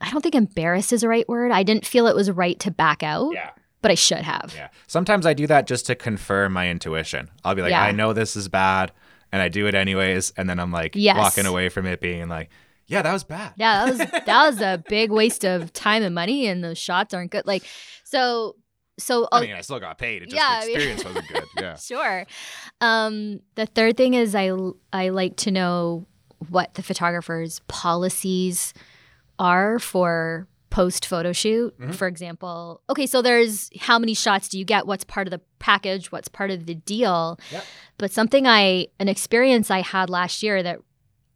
[0.00, 2.70] I don't think embarrassed is the right word I didn't feel it was right to
[2.70, 3.50] back out Yeah.
[3.82, 4.68] but I should have Yeah.
[4.86, 7.28] Sometimes I do that just to confirm my intuition.
[7.44, 7.82] I'll be like, Yeah.
[7.82, 8.92] I know this is bad,
[9.32, 11.16] and I do it anyways, and then I'm like Yes.
[11.16, 12.50] walking away from it being like,
[12.90, 13.54] yeah, that was bad.
[13.56, 17.14] yeah that was that was a big waste of time and money and those shots
[17.14, 17.62] aren't good like
[18.04, 18.56] so
[18.98, 20.20] so I mean, I still got paid.
[20.22, 21.44] It just Yeah, I mean- experience wasn't good.
[21.58, 21.76] Yeah.
[21.76, 22.26] Sure.
[22.82, 24.50] Um, the third thing is I
[24.92, 26.06] I like to know
[26.50, 28.74] what the photographer's policies
[29.38, 31.78] are for post photo shoot.
[31.80, 31.94] Mhm.
[31.94, 34.86] For example, okay, so there's how many shots do you get?
[34.86, 36.12] What's part of the package?
[36.12, 37.38] What's part of the deal?
[37.50, 37.64] Yep.
[37.98, 40.80] But something I an experience I had last year that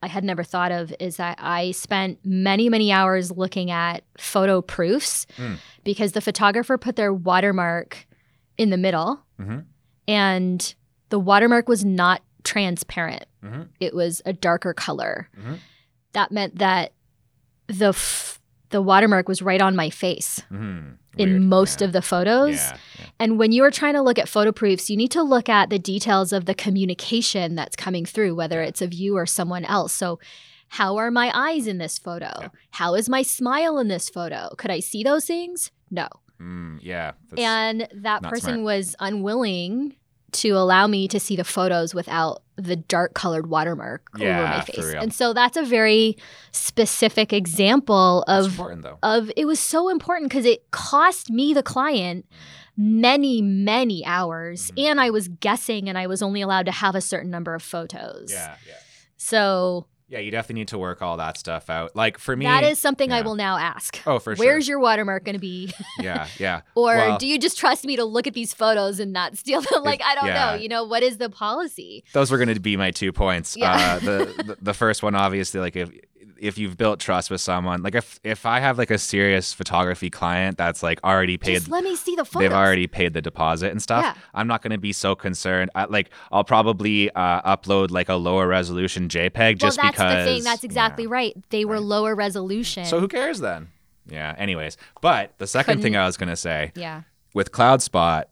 [0.05, 4.61] I had never thought of is that I spent many, many hours looking at photo
[4.61, 5.57] proofs Mm.
[5.83, 8.07] because the photographer put their watermark
[8.59, 9.61] in the middle Mm-hmm.
[10.07, 10.75] and
[11.09, 13.25] the watermark was not transparent.
[13.43, 13.63] Mm-hmm.
[13.81, 15.29] It was a darker color.
[15.39, 15.59] Mhm.
[16.13, 16.93] That meant that
[17.67, 18.41] the f-
[18.75, 20.95] the watermark was right on my face Mm-hmm.
[21.17, 22.57] in most of the photos.
[22.57, 22.77] Yeah.
[22.99, 23.07] yeah.
[23.21, 25.71] And when you are trying to look at photo proofs, you need to look at
[25.71, 29.93] the details of the communication that's coming through, whether it's of you or someone else.
[29.93, 30.19] So,
[30.71, 32.33] how are my eyes in this photo?
[32.41, 32.49] Yeah.
[32.73, 34.49] How is my smile in this photo?
[34.59, 35.71] Could I see those things?
[35.89, 36.09] No.
[36.41, 37.13] Mm, yeah.
[37.39, 38.65] And that person smart.
[38.65, 39.95] was unwilling
[40.35, 44.77] to allow me to see the photos without the dark colored watermark over my face.
[45.03, 46.17] And so that's a very
[46.53, 48.59] specific example of
[49.03, 52.27] of it was so important because it cost me the client
[52.77, 54.91] many many hours Mhm.
[54.91, 57.63] and i was guessing and i was only allowed to have a certain number of
[57.63, 58.57] photos Yeah.
[58.67, 58.75] Yeah.
[59.17, 61.97] so Yeah, you definitely need to work all that stuff out.
[61.97, 64.01] Like for me, that is something I will now ask.
[64.07, 64.45] Oh, for sure.
[64.45, 65.73] Where's your watermark going to be?
[65.99, 66.61] yeah, yeah.
[66.75, 69.63] or Well- do you just trust me to look at these photos and not steal
[69.63, 69.83] them?
[69.83, 70.51] like, I don't yeah.
[70.51, 70.55] know.
[70.57, 72.05] You know, what is the policy?
[72.13, 73.57] Those were going to be my two points.
[73.57, 73.73] Yeah.
[73.73, 75.91] Uh, the, the the first one, obviously, like if
[76.45, 80.11] if you've built trust with someone, like if if I have like a serious photography
[80.11, 82.41] client that's like already paid Just let me see the photos.
[82.49, 84.05] they've already paid the deposit and stuff.
[84.05, 84.15] Yeah.
[84.35, 85.71] I'm not going to be so concerned.
[85.75, 90.25] I, like I'll probably uh, upload like a lower resolution JPEG well, just that's because.
[90.27, 90.45] the thing.
[90.45, 91.11] That's exactly yeah.
[91.11, 91.37] right.
[91.51, 91.83] They were Right.
[91.83, 92.85] lower resolution.
[92.85, 93.69] So who cares then?
[94.07, 94.35] Yeah.
[94.37, 97.03] Anyways, but the second thing Couldn't- I was going to say yeah.
[97.33, 98.25] with CloudSpot,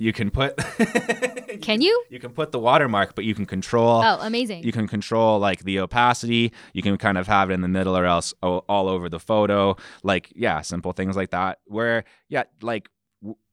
[0.00, 0.56] you can put
[1.62, 2.04] Can you?
[2.10, 4.02] you can put the watermark, but you can control.
[4.04, 4.62] Oh, amazing.
[4.64, 6.52] You can control like the opacity.
[6.72, 9.76] You can kind of have it in the middle or else all over the photo.
[10.02, 11.58] Like, yeah, simple things like that.
[11.66, 12.88] Where, yeah, like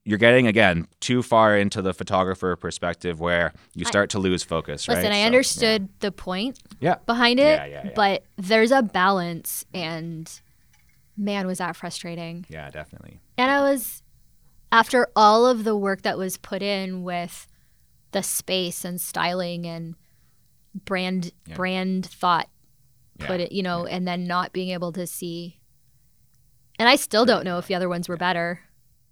[0.05, 4.87] you're getting again too far into the photographer perspective where you start to lose focus.
[4.87, 5.11] Listen, right?
[5.11, 5.25] I So, yeah.
[5.25, 6.95] understood the point Yeah.
[7.05, 7.91] behind it, Yeah, yeah, yeah.
[7.93, 10.31] but there's a balance, and
[11.17, 12.45] man, was that frustrating.
[12.47, 13.19] Yeah, definitely.
[13.37, 14.01] And I was,
[14.71, 17.47] after all of the work that was put in with
[18.11, 19.95] the space and styling and
[20.85, 21.55] brand Yeah.
[21.55, 22.49] brand thought
[23.19, 25.59] put Yeah, it, you know, and then not being able to see.
[26.79, 28.59] And I still don't know if the other ones were better.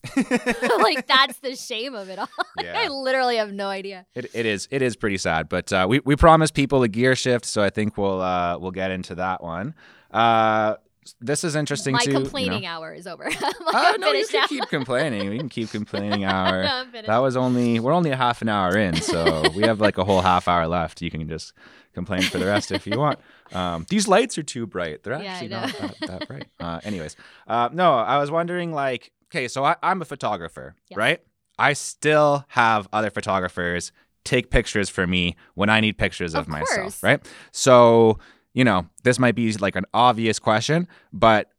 [0.15, 2.29] like that's the shame of it all.
[2.59, 4.05] I literally have no idea.
[4.13, 7.15] It, it is it is pretty sad, but uh, we we promised people a gear
[7.15, 9.73] shift, so I think we'll uh, we'll get into that one.
[10.11, 10.75] Uh,
[11.21, 12.11] this is interesting My too.
[12.13, 13.25] complaining hour is over.
[13.41, 14.47] I'm Uh, no, you can now.
[14.47, 15.29] keep complaining.
[15.29, 16.63] We can keep complaining hour.
[16.63, 16.85] No.
[17.05, 20.03] That was only we're only a half an hour in, so we have like a
[20.03, 21.01] whole half hour left.
[21.01, 21.53] You can just
[21.93, 23.19] complain for the rest if you want.
[23.53, 25.03] Um, these lights are too bright.
[25.03, 25.61] They're actually know.
[25.61, 26.47] not that, that bright.
[26.59, 27.15] Uh, anyways,
[27.47, 30.97] uh, no, I was wondering like, okay, so I, I'm a photographer, Yes.
[30.97, 31.21] right?
[31.57, 33.91] I still have other photographers
[34.25, 37.23] take pictures for me when I need pictures of, Of myself, right?
[37.51, 38.17] So,
[38.55, 41.51] you know, this might be like an obvious question, but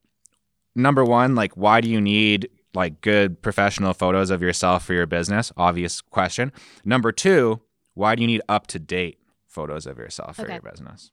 [0.75, 5.07] number one, like, why do you need like good professional photos of yourself for your
[5.07, 5.53] business?
[5.57, 6.51] Obvious question.
[6.85, 7.61] Number two,
[7.95, 10.55] why do you need up to date photos of yourself for Okay.
[10.55, 11.11] your business?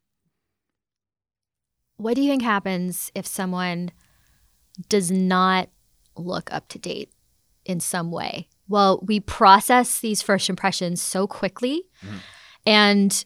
[1.98, 3.92] What do you think happens if someone
[4.90, 5.70] does not
[6.18, 7.12] look up to date
[7.66, 8.48] in some way?
[8.68, 12.20] Well, we process these first impressions so quickly Mhm.
[12.66, 13.26] and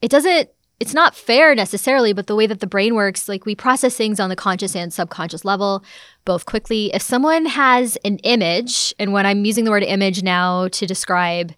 [0.00, 3.54] it doesn't it's not fair necessarily, but the way that the brain works, like we
[3.54, 5.82] process things on the conscious and subconscious level
[6.24, 6.92] both quickly.
[6.94, 11.52] If someone has an image, and when I'm using the word image now to describe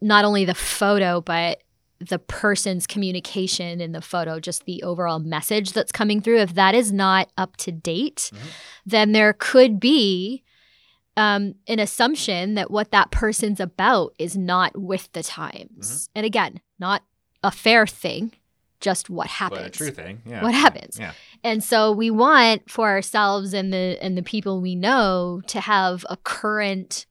[0.00, 1.62] not only the photo, but
[2.00, 6.74] the person's communication in the photo, just the overall message that's coming through, if that
[6.74, 8.38] is not up to date, Mhm.
[8.86, 10.44] then there could be
[11.16, 16.08] um, an assumption that what that person's about is not with the times.
[16.14, 17.02] And again, not
[17.42, 18.32] a fair thing,
[18.80, 19.60] just what happens.
[19.60, 20.22] But a true thing.
[20.24, 20.42] Yeah.
[20.42, 20.98] What happens?
[20.98, 21.12] Yeah.
[21.44, 26.04] And so we want for ourselves and the and the people we know to have
[26.08, 27.06] a current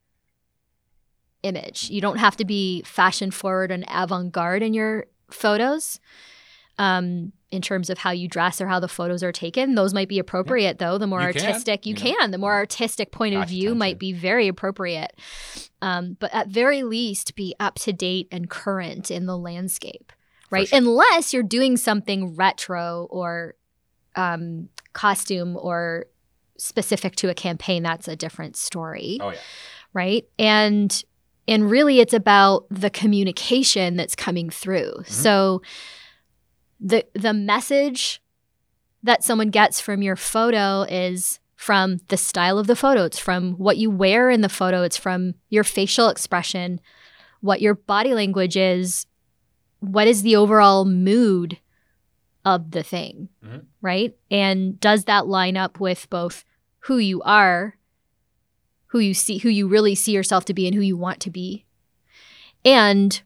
[1.43, 1.89] image.
[1.89, 5.99] You don't have to be fashion forward and avant-garde in your photos.
[6.79, 10.09] Um, in terms of how you dress or how the photos are taken, those might
[10.09, 10.97] be appropriate though.
[10.97, 12.17] The more You can, artistic you, you know.
[12.19, 15.17] can, the more artistic point of view might be very appropriate.
[15.81, 20.11] Um, but at very least, be up to date and current in the landscape,
[20.49, 20.67] right?
[20.67, 20.77] sure.
[20.77, 23.55] Unless you're doing something retro or
[24.15, 26.05] um, costume or
[26.57, 29.37] specific to a campaign, that's a different story, Oh yeah.
[29.93, 30.25] right?
[30.39, 31.03] And
[31.49, 34.91] and really, it's about the communication that's coming through.
[34.91, 35.13] Mm-hmm.
[35.13, 35.61] So
[36.79, 38.21] the the message
[39.03, 43.05] that someone gets from your photo is from the style of the photo.
[43.05, 44.83] It's from what you wear in the photo.
[44.83, 46.81] It's from your facial expression,
[47.41, 49.05] what your body language is,
[49.79, 51.59] what is the overall mood
[52.45, 53.65] of the thing, Mhm.
[53.81, 54.15] right?
[54.31, 56.43] And does that line up with both
[56.81, 57.77] who you are,
[58.87, 61.29] who you see, who you really see yourself to be, and who you want to
[61.29, 61.65] be,
[62.63, 63.21] and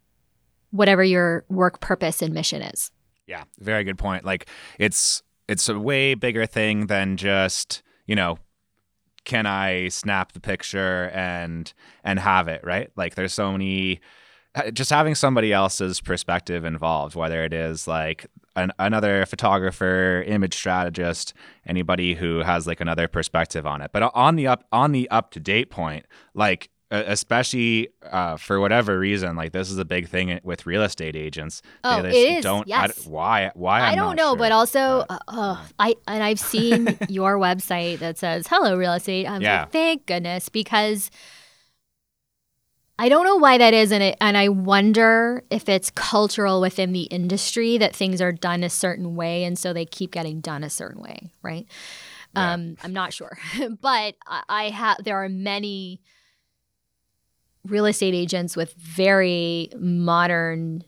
[0.71, 2.91] whatever your work purpose and mission is.
[3.27, 4.25] Yeah, very good point.
[4.25, 4.47] Like
[4.79, 8.37] it's it's a way bigger thing than just, you know,
[9.25, 11.71] can I snap the picture and
[12.03, 12.89] and have it, right?
[12.95, 14.01] Like there's so many
[14.73, 21.33] just having somebody else's perspective involved, whether it is like an, another photographer, image strategist,
[21.65, 23.91] anybody who has like another perspective on it.
[23.93, 28.59] But on the up on the up to date point, like uh, especially uh, for
[28.59, 31.61] whatever reason, like this is a big thing with real estate agents.
[31.85, 33.07] Oh, They it is, Don't yes.
[33.07, 34.37] I why why I I'm don't know, sure.
[34.39, 38.91] but also, but, uh, uh, I and I've seen your website that says "Hello Real
[38.91, 39.61] Estate." I'm Yeah.
[39.61, 41.09] like, thank goodness, because
[43.01, 46.91] I don't know why that is, and it, and I wonder if it's cultural within
[46.93, 50.63] the industry that things are done a certain way, and so they keep getting done
[50.63, 51.65] a certain way, right?
[52.35, 52.53] Yeah.
[52.53, 53.39] Um, I'm not sure,
[53.81, 54.97] but I, I have.
[55.03, 55.99] There are many
[57.65, 60.83] real estate agents with very modern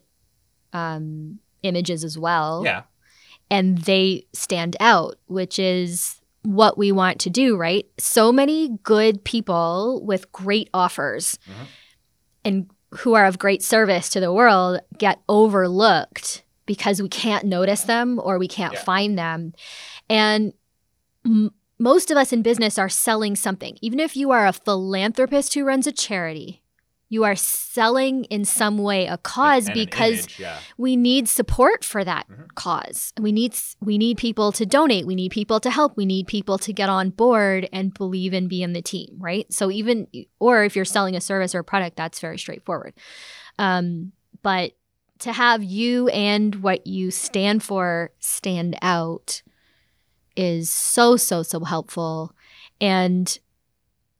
[0.71, 2.83] um, images as well, Yeah.
[3.49, 7.85] and they stand out, which is what we want to do, right?
[7.97, 11.67] So many good people with great offers Mhm.
[12.45, 17.81] And who are of great service to the world get overlooked because we can't notice
[17.83, 18.83] them or we can't Yeah.
[18.83, 19.53] find them.
[20.09, 20.53] And
[21.25, 23.77] m- most of us in business are selling something.
[23.81, 26.61] Even if you are a philanthropist who runs a charity,
[27.13, 30.57] you are selling in some way a cause And because image, yeah.
[30.77, 32.47] we need support for that Mhm.
[32.55, 33.13] cause.
[33.19, 35.05] We need we need people to donate.
[35.05, 35.95] We need people to help.
[35.95, 39.45] We need people to get on board and believe and be in the team, right?
[39.53, 40.07] So even
[40.39, 42.93] or if you're selling a service or a product, that's very straightforward.
[43.59, 44.71] Um, but
[45.19, 49.41] to have you and what you stand for stand out
[50.35, 52.33] is so so so helpful
[52.81, 53.39] and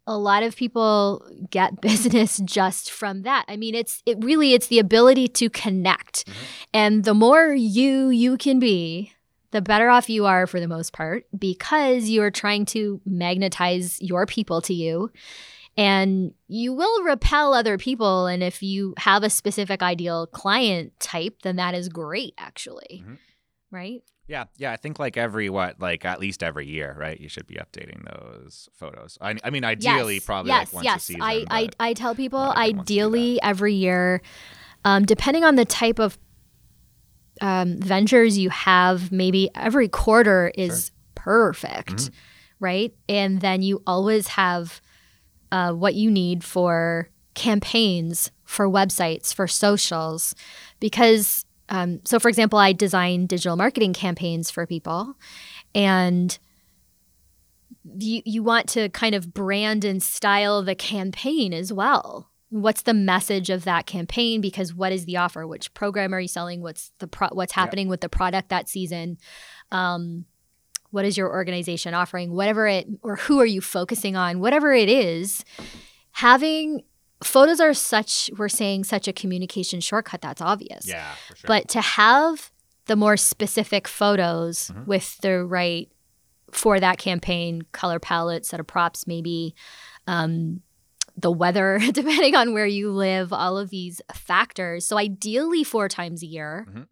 [0.05, 3.45] a lot of people get business just from that.
[3.47, 6.25] I mean, it's it really it's the ability to connect.
[6.25, 6.33] Mhm.
[6.73, 9.13] And the more you you can be,
[9.51, 14.01] the better off you are for the most part because you are trying to magnetize
[14.01, 15.11] your people to you.
[15.75, 21.41] And you will repel other people and if you have a specific ideal client type,
[21.43, 23.03] then that is great actually.
[23.05, 23.17] Mhm.
[23.71, 24.03] Right?
[24.27, 24.71] Yeah, yeah.
[24.71, 27.19] I think like every what, like at least every year, right?
[27.19, 29.17] You should be updating those photos.
[29.19, 30.95] I, I mean, ideally, yes, probably yes, like once yes.
[30.95, 31.21] a season.
[31.21, 33.05] I, I, I tell people not everyone wants to do that.
[33.05, 34.21] ideally every year,
[34.85, 36.17] um, depending on the type of
[37.41, 42.11] um, ventures you have, maybe every quarter is perfect, Mhm.
[42.59, 42.93] right?
[43.09, 44.81] And then you always have
[45.51, 50.33] uh, what you need for campaigns, for websites, for socials,
[50.79, 55.15] because um, so for example, I design digital marketing campaigns for people,
[55.75, 56.37] and
[57.97, 62.29] you you want to kind of brand and style the campaign as well.
[62.49, 64.39] What's the message of that campaign?
[64.39, 65.47] Because what is the offer?
[65.47, 66.61] Which program are you selling?
[66.61, 67.61] What's the pro- what's Yeah.
[67.61, 69.17] happening with the product that season?
[69.71, 70.25] Um,
[70.91, 72.31] what is your organization offering?
[72.31, 74.39] Whatever it or who are you focusing on?
[74.39, 75.43] Whatever it is,
[76.11, 76.83] having
[77.23, 80.21] photos are such we're saying such a communication shortcut.
[80.21, 80.87] That's obvious.
[80.87, 81.47] yeah, for sure.
[81.47, 82.51] But to have
[82.85, 84.85] the more specific photos Mhm.
[84.87, 85.89] with the right
[86.51, 89.55] for that campaign color palette, set of props, maybe
[90.05, 90.61] um,
[91.15, 94.85] the weather, depending on where you live, all of these factors.
[94.85, 96.67] So ideally, four times a year.
[96.69, 96.87] Mhm.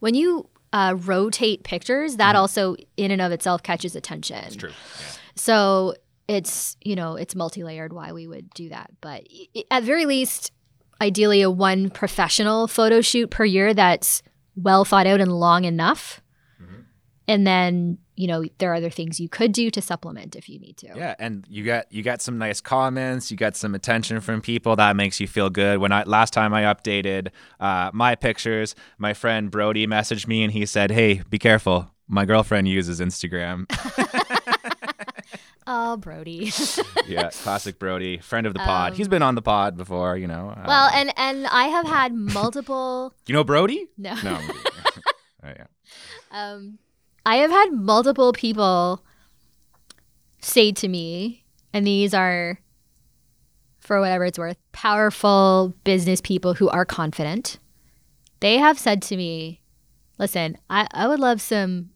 [0.00, 2.38] When you uh, rotate pictures, that Mhm.
[2.38, 4.36] also in and of itself catches attention.
[4.44, 4.70] it's true.
[4.70, 5.06] Yeah.
[5.34, 5.94] So
[6.36, 9.26] it's you know it's multi-layered why we would do that, but
[9.70, 10.52] at very least,
[11.00, 14.22] ideally a one professional photo shoot per year that's
[14.56, 16.20] well thought out and long enough,
[16.62, 16.84] Mhm.
[17.26, 20.60] and then you know there are other things you could do to supplement if you
[20.60, 20.86] need to.
[20.94, 23.30] Yeah, and you got you got some nice comments.
[23.30, 24.76] You got some attention from people.
[24.76, 25.78] That makes you feel good.
[25.78, 30.52] When I last time I updated uh, my pictures, my friend Brody messaged me and
[30.52, 31.90] he said, "Hey, be careful.
[32.06, 33.66] My girlfriend uses Instagram."
[35.72, 36.50] Oh, Brody.
[37.06, 38.90] yeah, classic Brody, friend of the pod.
[38.90, 40.50] Um, He's been on the pod before, you know.
[40.50, 43.14] Uh, well, and and I have had multiple.
[43.28, 43.86] you know Brody?
[43.96, 44.14] No.
[44.24, 44.40] No.
[45.42, 45.64] Oh, yeah.
[46.32, 46.78] Um,
[47.24, 49.02] I have had multiple people
[50.42, 52.60] say to me, and these are,
[53.78, 57.58] for whatever it's worth, powerful business people who are confident.
[58.40, 59.62] They have said to me,
[60.18, 61.88] listen, I, I would love some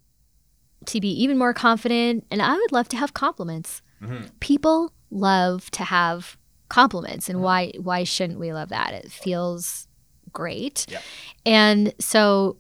[0.89, 3.83] to be even more confident, and I would love to have compliments.
[4.03, 4.31] Mhm.
[4.41, 6.37] People love to have
[6.69, 8.93] compliments, and why why shouldn't we love that?
[8.95, 9.87] It feels
[10.33, 10.87] great.
[10.89, 11.01] Yeah.
[11.47, 12.57] And so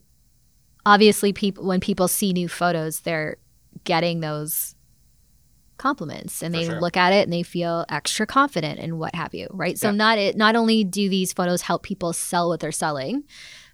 [0.86, 3.36] obviously people when people see new photos, they're
[3.84, 4.74] getting those
[5.76, 6.80] compliments and For they sure.
[6.80, 9.76] look at it and they feel extra confident and what have you, right?
[9.78, 9.96] So Yeah.
[9.96, 13.24] not it not only do these photos help people sell what they're selling,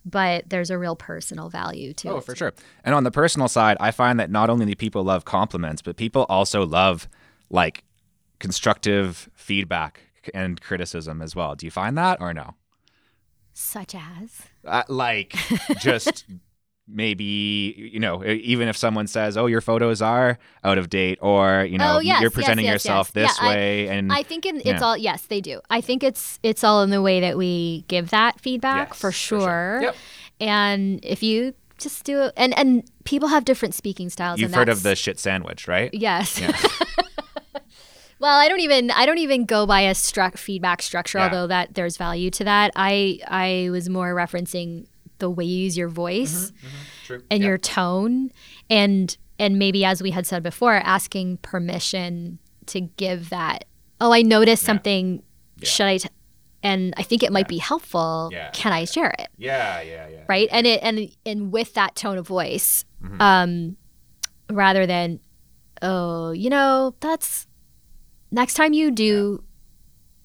[0.05, 2.25] but there's a real personal value to Oh, it.
[2.25, 2.53] for sure.
[2.85, 5.97] And on the personal side, I find that not only do people love compliments, but
[5.97, 7.09] people also love
[7.51, 7.85] like
[8.39, 10.01] constructive feedback
[10.35, 11.55] and criticism as well.
[11.55, 12.55] Do you find that or no?
[13.53, 15.37] Such as Uh, like
[15.81, 16.25] just
[16.93, 21.19] maybe you know e- even if someone says oh your photos are out of date
[21.23, 23.29] or you know Oh, yes, you're presenting yes, yourself yes.
[23.31, 24.81] this Yeah, I- way and I think in, it's yeah.
[24.81, 25.61] all yes, they do.
[25.71, 29.13] I think it's it's all in the way that we give that feedback Yes, for
[29.13, 29.79] sure.
[29.83, 29.97] Yep.
[30.41, 34.39] And if you just do it, and and people have different speaking styles.
[34.41, 36.39] you've and heard of the shit sandwich right yes.
[36.41, 36.57] Yeah.
[38.19, 41.25] Well, I don't even I don't even go by a stru- feedback structure, Yeah.
[41.25, 42.71] although that there's value to that.
[42.77, 44.87] I I was more referencing
[45.21, 46.53] the way you use your voice
[47.07, 47.23] True.
[47.31, 48.31] and your tone,
[48.69, 53.65] and and maybe as we had said before, asking permission to give that.
[54.01, 55.23] Oh, I noticed something.
[55.63, 55.97] Should I?
[55.99, 56.09] T-?
[56.63, 58.29] And I think it might be helpful.
[58.33, 58.51] Yeah.
[58.53, 59.29] Can I share it?
[59.39, 60.25] Yeah, yeah, yeah.
[60.29, 63.21] right and it and and with that tone of voice Mm-hmm.
[63.23, 63.77] um
[64.51, 65.21] rather than
[65.81, 67.47] oh you know that's
[68.31, 69.43] next time you do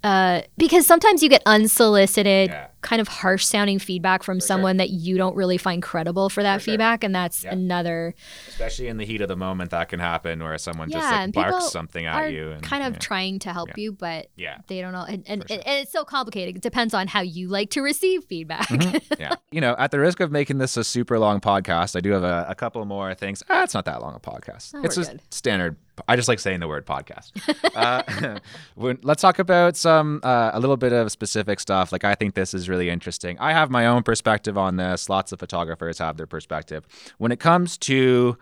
[0.03, 2.67] uh because sometimes you get unsolicited Yeah.
[2.85, 4.45] Kind of harsh sounding feedback from sure.
[4.45, 6.71] someone that you don't really find credible for that For sure.
[6.73, 7.53] feedback and that's Yeah.
[7.53, 8.13] another
[8.47, 11.71] Especially in the heat of the moment, that can happen where someone just like barks
[11.71, 12.51] something at you.
[12.51, 12.99] And, kind of yeah.
[12.99, 13.73] trying to help Yeah.
[13.77, 14.59] you but yeah.
[14.67, 15.57] they don't know and, and, sure.
[15.65, 18.69] and it's so complicated it depends on how you like to receive feedback
[19.19, 19.33] yeah.
[19.51, 22.23] You know, at the risk of making this a super long podcast, I do have
[22.23, 23.41] a, a couple more things.
[23.49, 24.73] Ah, it's not that long a podcast.
[24.75, 25.21] Oh, it's just good.
[25.29, 25.77] standard.
[26.09, 27.31] I just like saying the word podcast.
[27.75, 28.39] uh,
[28.75, 31.93] when- let's talk about some uh, a little bit of specific stuff.
[31.93, 33.37] Like I think this is really interesting.
[33.39, 35.09] I have my own perspective on this.
[35.09, 36.85] Lots of photographers have their perspective
[37.17, 38.37] when it comes to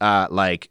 [0.00, 0.70] uh, like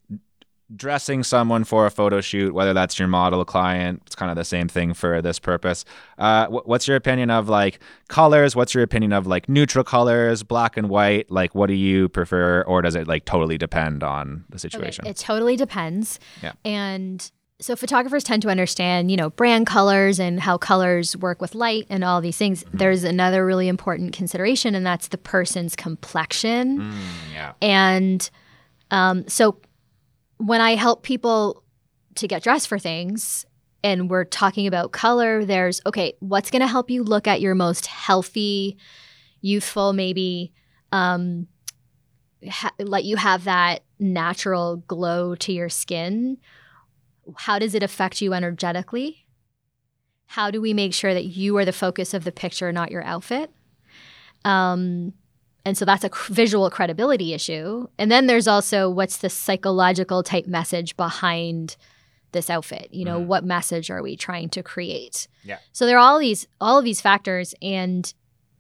[0.75, 4.43] dressing someone for a photo shoot, whether that's your model client, it's kind of the
[4.43, 5.85] same thing for this purpose.
[6.17, 8.55] Uh, wh- what's your opinion of like colors?
[8.55, 11.31] What's your opinion of like neutral colors, black and white?
[11.31, 15.05] Like, what do you prefer, or does it like totally depend on the situation?
[15.05, 16.19] Okay, it totally depends.
[16.43, 16.53] Yeah.
[16.65, 21.55] And so photographers tend to understand, you know, brand colors and how colors work with
[21.55, 22.63] light and all these things.
[22.63, 22.77] Mm-hmm.
[22.77, 26.79] There's another really important consideration, and that's the person's complexion.
[26.79, 26.93] Mm,
[27.33, 27.53] yeah.
[27.61, 28.29] And
[28.91, 29.59] um, so
[30.37, 31.63] when I help people
[32.15, 33.45] to get dressed for things
[33.83, 37.55] and we're talking about color, there's okay, what's going to help you look at your
[37.55, 38.77] most healthy,
[39.41, 40.53] youthful, maybe
[40.91, 41.47] um,
[42.47, 46.37] ha- let you have that natural glow to your skin?
[47.35, 49.25] How does it affect you energetically?
[50.27, 53.03] How do we make sure that you are the focus of the picture, not your
[53.03, 53.51] outfit?
[54.45, 55.13] Um,
[55.65, 57.87] and so that's a visual credibility issue.
[57.97, 61.75] And then there's also what's the psychological type message behind
[62.31, 62.89] this outfit?
[62.91, 63.25] You know, Mhm.
[63.25, 65.27] what message are we trying to create?
[65.43, 65.59] Yeah.
[65.73, 68.13] So there are all these all of these factors and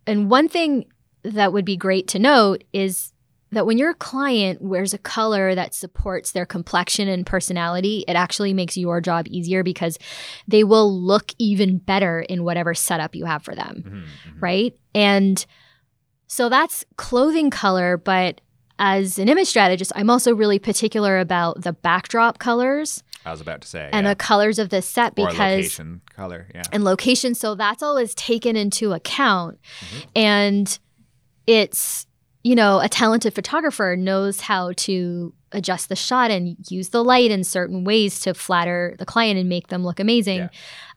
[0.05, 0.85] and one thing
[1.23, 3.11] that would be great to note is
[3.51, 8.53] that when your client wears a color that supports their complexion and personality, it actually
[8.53, 9.97] makes your job easier because
[10.47, 14.01] they will look even better in whatever setup you have for them Mhm,
[14.33, 14.41] mhm.
[14.41, 14.73] right?
[14.93, 15.45] And
[16.27, 18.41] so that's clothing color, but
[18.79, 23.61] as an image strategist, I'm also really particular about the backdrop colors I was about
[23.61, 23.89] to say.
[23.93, 24.11] and yeah.
[24.11, 26.47] the colors of the set or because location color.
[26.53, 26.63] Yeah.
[26.71, 27.33] and location.
[27.33, 29.57] So that's always taken into account.
[29.79, 30.05] Mhm.
[30.17, 30.79] And
[31.47, 32.06] it's,
[32.47, 37.29] you know, a talented photographer knows how to adjust the shot and use the light
[37.29, 40.37] in certain ways to flatter the client and make them look amazing.
[40.37, 40.49] Yeah.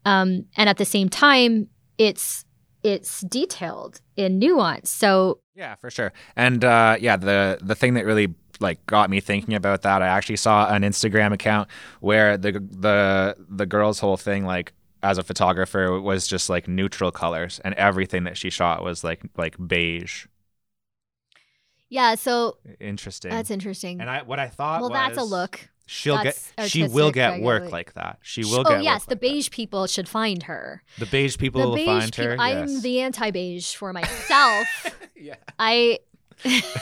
[0.05, 2.44] Um, and at the same time, it's
[2.84, 4.90] it's detailed in nuance.
[4.90, 6.12] So Yeah, for sure.
[6.36, 10.07] And uh, yeah, the the thing that really like got me thinking about that, I
[10.07, 14.72] actually saw an Instagram account where the the the girl's whole thing like
[15.03, 19.22] as a photographer was just like neutral colors and everything that she shot was like
[19.36, 20.26] like beige.
[21.91, 23.30] Yeah, so Interesting.
[23.30, 24.01] that's interesting.
[24.01, 25.68] and I what I thought well, was that's a look.
[25.93, 28.20] She'll That's get she will get work like that.
[28.22, 29.20] She will oh get yes, work the like that.
[29.20, 30.84] beige people should find her.
[31.01, 32.24] The beige people the will beige find people.
[32.30, 32.36] her.
[32.41, 32.82] I'm yes.
[32.82, 34.97] the anti-beige for myself.
[35.16, 35.34] yeah.
[35.59, 35.99] I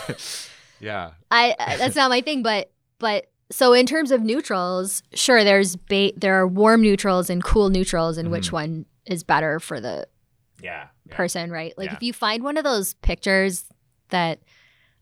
[0.81, 1.11] yeah.
[1.31, 6.13] I that's not my thing, but but so in terms of neutrals, sure, there's ba-
[6.17, 8.53] there are warm neutrals and cool neutrals, and which Mhm.
[8.53, 10.07] one is better for the
[10.63, 10.89] Yeah.
[11.07, 11.17] yeah.
[11.17, 11.73] person, right?
[11.79, 11.97] Like Yeah.
[11.97, 13.65] if you find one of those pictures
[14.11, 14.41] that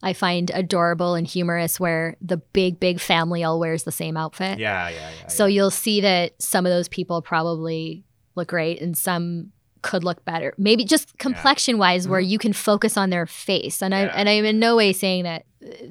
[0.09, 4.59] I find adorable and humorous, where the big big family all wears the same outfit,
[4.59, 5.27] Yeah, yeah, yeah.
[5.29, 5.55] so yeah.
[5.55, 8.05] you'll see that some of those people probably
[8.37, 9.53] look great, and some
[9.83, 10.53] could look better.
[10.59, 13.83] Maybe just complexion wise, where you can focus on their face.
[13.83, 14.15] And I Mm-hmm.
[14.15, 14.21] Yeah.
[14.21, 15.45] and I'm in no way saying that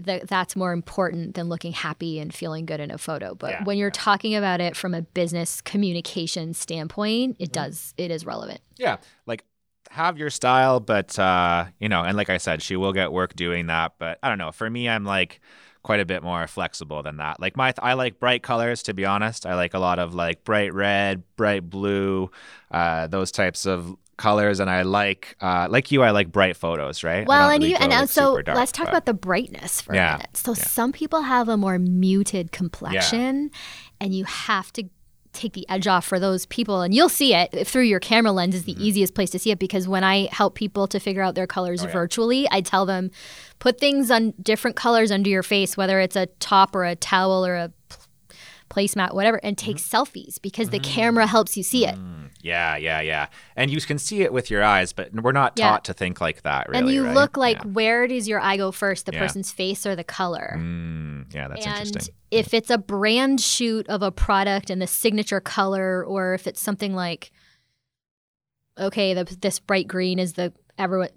[0.08, 3.36] that that's more important than looking happy and feeling good in a photo.
[3.36, 4.04] But Yeah, when you're yeah.
[4.12, 7.64] talking about it from a business communication standpoint, it Mm-hmm.
[7.64, 8.62] does it is relevant.
[8.78, 9.44] Yeah, like
[9.92, 13.36] have your style, but uh, you know, and like I said, she will get work
[13.36, 13.94] doing that.
[14.00, 14.52] But I don't know.
[14.52, 15.42] For me, I'm like
[15.84, 17.40] quite a bit more flexible than that.
[17.40, 18.84] Like my, I like bright colors.
[18.84, 22.32] To be honest, I like a lot of like bright red, bright blue,
[22.72, 27.04] uh, those types of colors, and I like, uh, like you, I like bright photos,
[27.04, 27.28] right?
[27.28, 29.82] Well, and really you and like, also super dark, let's talk but- about the brightness
[29.82, 30.38] for Yeah, a minute.
[30.38, 30.64] So yeah.
[30.64, 33.52] some people have a more muted complexion,
[34.00, 34.84] and you have to
[35.36, 38.56] take the edge off for those people and you'll see it through your camera lens
[38.56, 41.36] is the easiest place to see it because when i help people to figure out
[41.36, 41.88] their colors Mm-hmm.
[41.88, 41.94] Oh, yeah.
[41.94, 43.12] virtually i tell them
[43.60, 47.46] put things on different colors under your face whether it's a top or a towel
[47.46, 47.72] or a
[48.70, 51.96] placemat, whatever, and take selfies because the camera helps you see it.
[51.96, 53.28] Mm, yeah, yeah, yeah.
[53.56, 55.70] And you can see it with your eyes, but we're not Yeah.
[55.70, 56.80] taught to think like that, really.
[56.80, 57.14] and you right?
[57.14, 57.72] look like Yeah.
[57.72, 59.20] where does your eye go first, the Yeah.
[59.20, 60.56] person's face or the color?
[60.58, 62.16] Mm, yeah, that's and interesting.
[62.32, 66.62] if it's a brand shoot of a product and the signature color, or if it's
[66.62, 67.32] something like,
[68.80, 71.10] okay, the, this bright green is the everyone.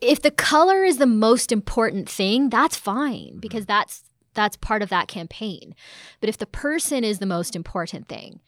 [0.00, 4.04] If the color is the most important thing, that's fine because that's
[4.34, 5.74] that's part of that campaign.
[6.20, 8.40] But if the person is the most important thing,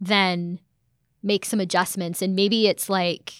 [0.00, 0.60] then
[1.22, 3.32] make some adjustments and maybe it's like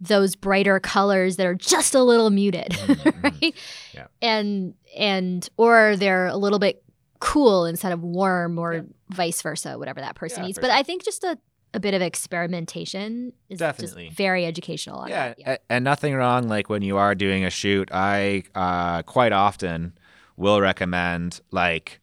[0.00, 3.54] those brighter colors that are just a little muted, Mhm, right?
[3.92, 4.06] Yeah.
[4.22, 6.82] And and or they're a little bit
[7.18, 8.80] cool instead of warm or Yeah.
[9.10, 10.58] vice versa, whatever that person Yeah, needs.
[10.58, 10.76] But sure.
[10.76, 11.36] I think just a,
[11.74, 14.06] a bit of experimentation is Definitely.
[14.06, 15.06] just very educational.
[15.08, 15.56] Yeah, yeah.
[15.68, 16.48] and nothing wrong.
[16.48, 19.92] Like when you are doing a shoot, I uh, quite often
[20.40, 22.00] will recommend like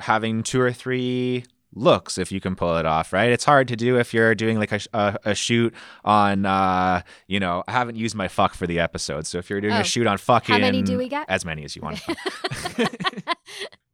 [0.00, 3.12] having two or three looks if you can pull it off.
[3.12, 3.30] Right?
[3.30, 5.72] It's hard to do if you're doing like a, a, a shoot
[6.04, 6.44] on.
[6.44, 9.74] Uh, you know, I haven't used my fuck for the episode, so if you're doing
[9.74, 9.80] Oh.
[9.80, 11.26] a shoot on fucking, how many do we get?
[11.28, 12.00] As many as you want.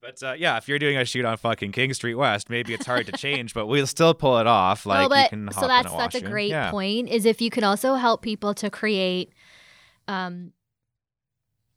[0.04, 2.84] But uh, yeah, if you're doing a shoot on fucking King Street West, maybe it's
[2.84, 4.84] hard to change, but we'll still pull it off.
[4.84, 6.70] Like well, but you can hop so that's a that's a great yeah.
[6.70, 7.08] point.
[7.08, 9.32] Is if you can also help people to create
[10.06, 10.52] um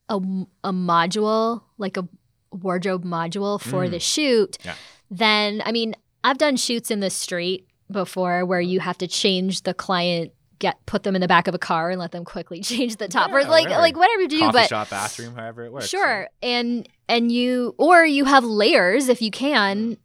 [0.10, 0.16] a,
[0.64, 2.08] a module like a
[2.52, 4.02] wardrobe module for the Mm.
[4.02, 4.76] shoot, Yeah.
[5.12, 9.62] then I mean I've done shoots in the street before where you have to change
[9.64, 12.62] the client get put them in the back of a car and let them quickly
[12.74, 13.82] change the top or like whatever.
[13.82, 15.88] like whatever you do Coffee but shop, bathroom, however it works.
[15.88, 16.22] Sure.
[16.22, 16.28] right?
[16.42, 19.98] And and you or you have layers if you can.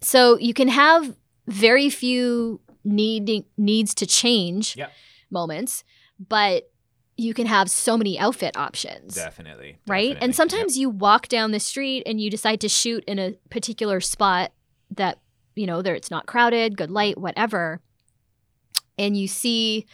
[0.00, 1.14] So you can have
[1.46, 4.92] very few needing needs to change Yep.
[5.30, 5.84] moments,
[6.18, 6.70] but
[7.16, 9.14] you can have so many outfit options.
[9.14, 9.78] Definitely.
[9.86, 10.08] Right?
[10.14, 10.24] definitely.
[10.24, 14.00] And sometimes you walk down the street and you decide to shoot in a particular
[14.00, 14.52] spot
[14.90, 15.20] that,
[15.54, 17.80] you know, there it's not crowded, good light, whatever.
[18.98, 19.86] And you see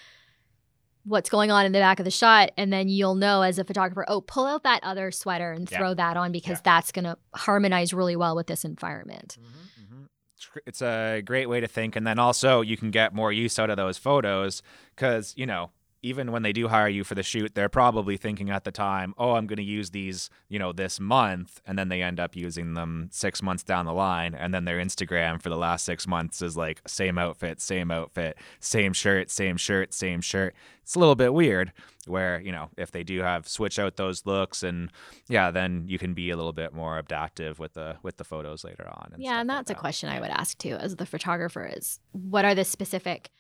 [1.04, 3.64] what's going on in the back of the shot and then you'll know as a
[3.64, 5.78] photographer, oh, pull out that other sweater and Yeah.
[5.78, 6.62] throw that on because Yeah.
[6.64, 9.36] that's going to harmonize really well with this environment.
[9.40, 10.06] Mhm, mhm.
[10.36, 13.32] It's gr- It's a great way to think, and then also you can get more
[13.32, 14.62] use out of those photos
[14.94, 15.70] because you know
[16.03, 19.14] even when they do hire you for the shoot, they're probably thinking at the time,
[19.18, 22.34] "Oh, I'm going to use these, you know, this month," and then they end up
[22.34, 26.07] using them six months down the line, and then their Instagram for the last six
[26.07, 30.55] months is like same outfit, same outfit, same shirt, same shirt, same shirt.
[30.82, 31.72] It's a little bit weird.
[32.07, 34.90] Where you know if they do have switch out those looks and
[35.28, 38.64] yeah, then you can be a little bit more adaptive with the with the photos
[38.64, 39.12] later on.
[39.18, 39.80] yeah, stuff and like that's a that.
[39.80, 43.30] question I would ask too as the photographer is what are the specific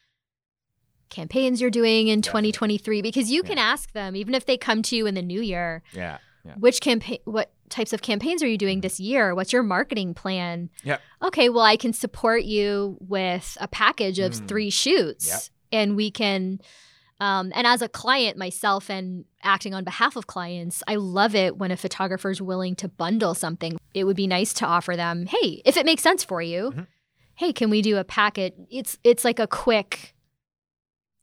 [1.10, 2.52] campaigns you're doing in Definitely.
[2.52, 5.40] 2023 because you can ask them even if they come to you in the new
[5.42, 6.18] year Yeah.
[6.44, 6.54] Yeah.
[6.58, 10.70] which campaign what types of campaigns are you doing this year what's your marketing plan
[10.84, 11.00] Yep.
[11.22, 14.48] okay well i can support you with a package of Mm.
[14.48, 15.40] three shoots Yep.
[15.80, 16.60] and we can
[17.22, 21.58] um, and as a client myself and acting on behalf of clients i love it
[21.58, 25.26] when a photographer is willing to bundle something it would be nice to offer them
[25.26, 26.86] hey if it makes sense for you Mhm.
[27.34, 30.14] hey can we do a packet it's it's like a quick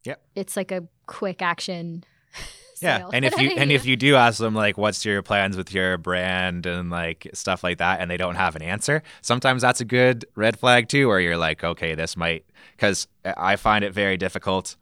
[0.08, 0.22] Yep.
[0.36, 2.04] it's like a quick action
[2.80, 5.74] Yeah, and if you and if you do ask them like, "What's your plans with
[5.74, 9.82] your brand?" and like stuff like that, and they don't have an answer, sometimes that's
[9.82, 12.46] a good red flag too, where you're like, "Okay, this might,"
[12.76, 14.76] because I find it very difficult.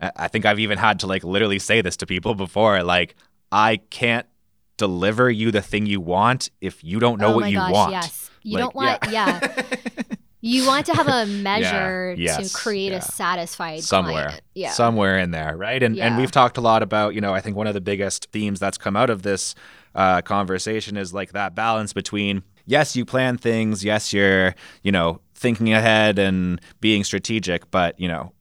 [0.00, 3.14] I think I've even had to like literally say this to people before, like,
[3.52, 4.26] "I can't
[4.78, 7.72] deliver you the thing you want if you don't know oh what my you gosh,
[7.72, 9.40] want." yes you Like, don't want yeah.
[10.40, 12.98] You want to have a measure yes, to create yeah.
[12.98, 14.42] a satisfied somewhere client.
[14.54, 14.70] Yeah.
[14.70, 17.56] somewhere in there right and and we've talked a lot about you know i think
[17.56, 19.54] one of the biggest themes that's come out of this
[19.94, 25.20] uh, conversation is like that balance between yes you plan things yes you're you know
[25.34, 28.32] thinking ahead and being strategic but you know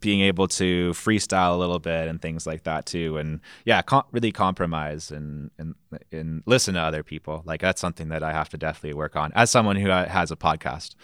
[0.00, 4.04] being able to freestyle a little bit and things like that too and yeah com-
[4.12, 5.74] really compromise and, and
[6.12, 9.32] and listen to other people like that's something that i have to definitely work on
[9.34, 10.94] as someone who uh, has a podcast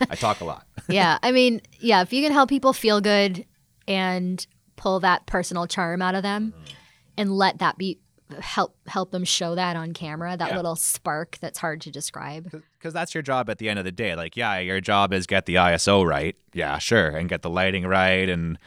[0.10, 1.18] i talk a lot yeah.
[1.22, 3.44] I mean, yeah, if you can help people feel good
[3.86, 4.46] and
[4.76, 6.74] pull that personal charm out of them Mm-hmm.
[7.18, 7.98] and let that be
[8.40, 10.56] help help them show that on camera, that Yeah.
[10.56, 12.50] little spark that's hard to describe.
[12.78, 14.14] because that's your job at the end of the day.
[14.14, 16.36] Like, yeah, your job is get the ISO right.
[16.52, 18.58] Yeah, sure, and get the lighting right, and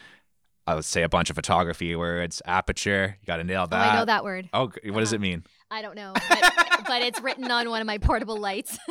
[0.68, 3.18] I would say a bunch of photography words, aperture.
[3.22, 3.90] You got to nail that Oh.
[3.92, 4.50] I know that word.
[4.54, 5.44] Oh, what does it uh, mean?
[5.70, 6.54] I don't know, but,
[6.88, 8.78] but it's written on one of my portable lights.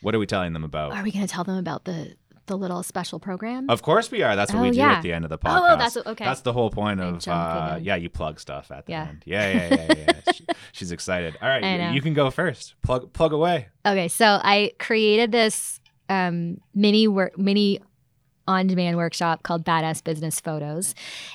[0.00, 0.92] What are we telling them about?
[0.92, 2.14] Are we going to tell them about the
[2.46, 3.68] the little special program?
[3.70, 4.36] Of course we are.
[4.36, 4.92] That's what Oh, we do yeah.
[4.92, 5.72] at the end of the Oh, podcast.
[5.74, 6.24] oh, that's okay.
[6.24, 9.08] That's the whole point of uh, yeah, you plug stuff at the Yeah.
[9.08, 9.22] end.
[9.26, 10.12] Yeah, yeah, yeah, yeah.
[10.48, 10.54] yeah.
[10.72, 11.36] She's excited.
[11.40, 12.74] All right, you, you can go first.
[12.82, 13.68] Plug plug away.
[13.86, 17.80] Okay, so I created this um, mini work, mini
[18.46, 20.94] on-demand workshop called Badass Business Photos,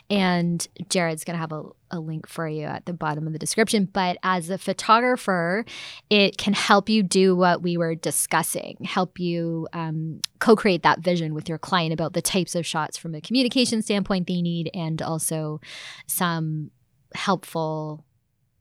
[0.10, 3.86] and Jared's gonna have a, a link for you at the bottom of the description.
[3.92, 5.66] But as a photographer,
[6.10, 11.34] it can help you do what we were discussing, help you um, co-create that vision
[11.34, 15.02] with your client about the types of shots from a communication standpoint they need, and
[15.02, 15.60] also
[16.08, 16.72] some
[17.16, 18.06] helpful,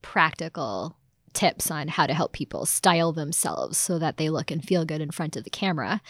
[0.01, 0.95] practical
[1.39, 4.99] tips on how to help people style themselves so that they look and feel good
[4.99, 6.01] in front of the camera.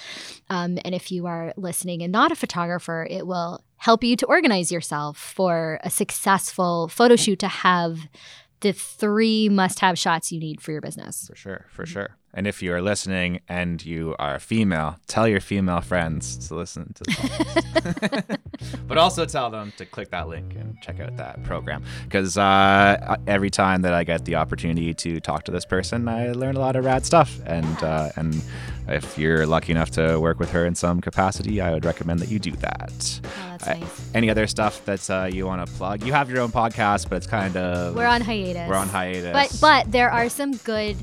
[0.49, 4.25] Um, and if you are listening and not a photographer, it will help you to
[4.25, 7.99] organize yourself for a successful photo shoot to have
[8.61, 11.27] the three must have shots you need for your business.
[11.27, 12.17] For sure, for sure.
[12.31, 16.55] And if you are listening and you are a female, tell your female friends to
[16.55, 18.37] listen to the podcast.
[18.87, 21.83] but also tell them to click that link and check out that program.
[22.03, 26.31] Because uh, every time that I get the opportunity to talk to this person, I
[26.33, 27.39] learn a lot of rad stuff.
[27.47, 28.41] And uh, and
[28.87, 32.29] if you're lucky enough to work with her in some capacity, I would recommend that
[32.29, 33.19] you do that.
[33.25, 34.11] Oh, that's Uh, nice.
[34.13, 36.03] Any other stuff that uh, you want to plug?
[36.03, 38.69] You have your own podcast, but it's kind of We're on hiatus.
[38.69, 39.33] we're on hiatus.
[39.33, 40.95] But but there are some good.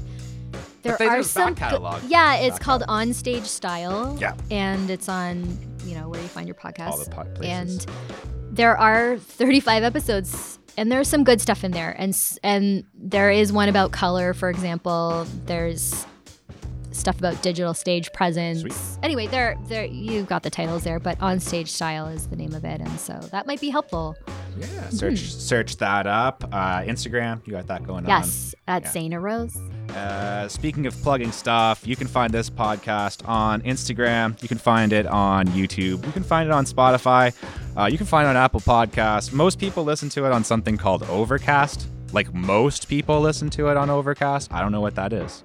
[0.99, 1.55] There are some.
[1.55, 2.03] catalog.
[2.09, 3.09] Yeah, it's called catalog.
[3.09, 4.16] On Stage Style.
[4.20, 4.34] Yeah.
[4.51, 6.89] And it's on you know where you find your podcast.
[6.91, 7.87] all the po- places.
[7.87, 13.30] and there are 35 episodes and there's some good stuff in there and and there
[13.30, 16.07] is one about color for example there's
[16.97, 18.74] stuff about digital stage presence Sweet.
[19.03, 22.55] anyway there there you got the titles there but on stage style is the name
[22.55, 24.16] of it and so that might be helpful
[24.59, 26.42] Yeah, search search that up.
[26.51, 28.09] Uh, Instagram, you got that going on.
[28.09, 28.90] yes at yeah.
[28.90, 29.55] Zana Rose.
[29.94, 34.40] Uh, speaking of plugging stuff, you can find this podcast on Instagram.
[34.42, 36.05] You can find it on YouTube.
[36.07, 37.34] You can find it on Spotify.
[37.76, 39.32] Uh, you can find it on Apple Podcasts.
[39.32, 41.86] Most people listen to it on something called Overcast.
[42.12, 44.53] Like most people listen to it on Overcast.
[44.53, 45.44] I don't know what that is.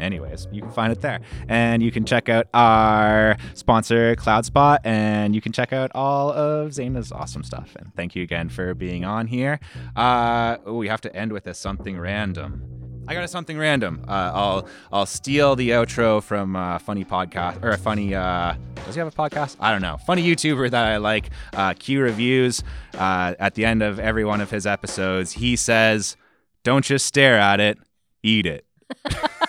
[0.00, 1.20] Anyways, you can find it there.
[1.48, 6.70] And you can check out our sponsor, CloudSpot, and you can check out all of
[6.70, 7.74] Zayna's awesome stuff.
[7.78, 9.60] And thank you again for being on here.
[9.94, 12.76] Uh, oh, we have to end with a something random.
[13.08, 14.04] I got a something random.
[14.08, 18.14] Uh, I'll I'll steal the outro from a funny podcast or a funny.
[18.14, 19.56] Uh, does he have a podcast?
[19.60, 19.96] I don't know.
[20.06, 21.30] Funny YouTuber that I like.
[21.52, 22.64] Uh, Q reviews.
[22.94, 26.16] Uh, at the end of every one of his episodes, he says,
[26.64, 27.78] "Don't just stare at it,
[28.24, 28.64] eat it."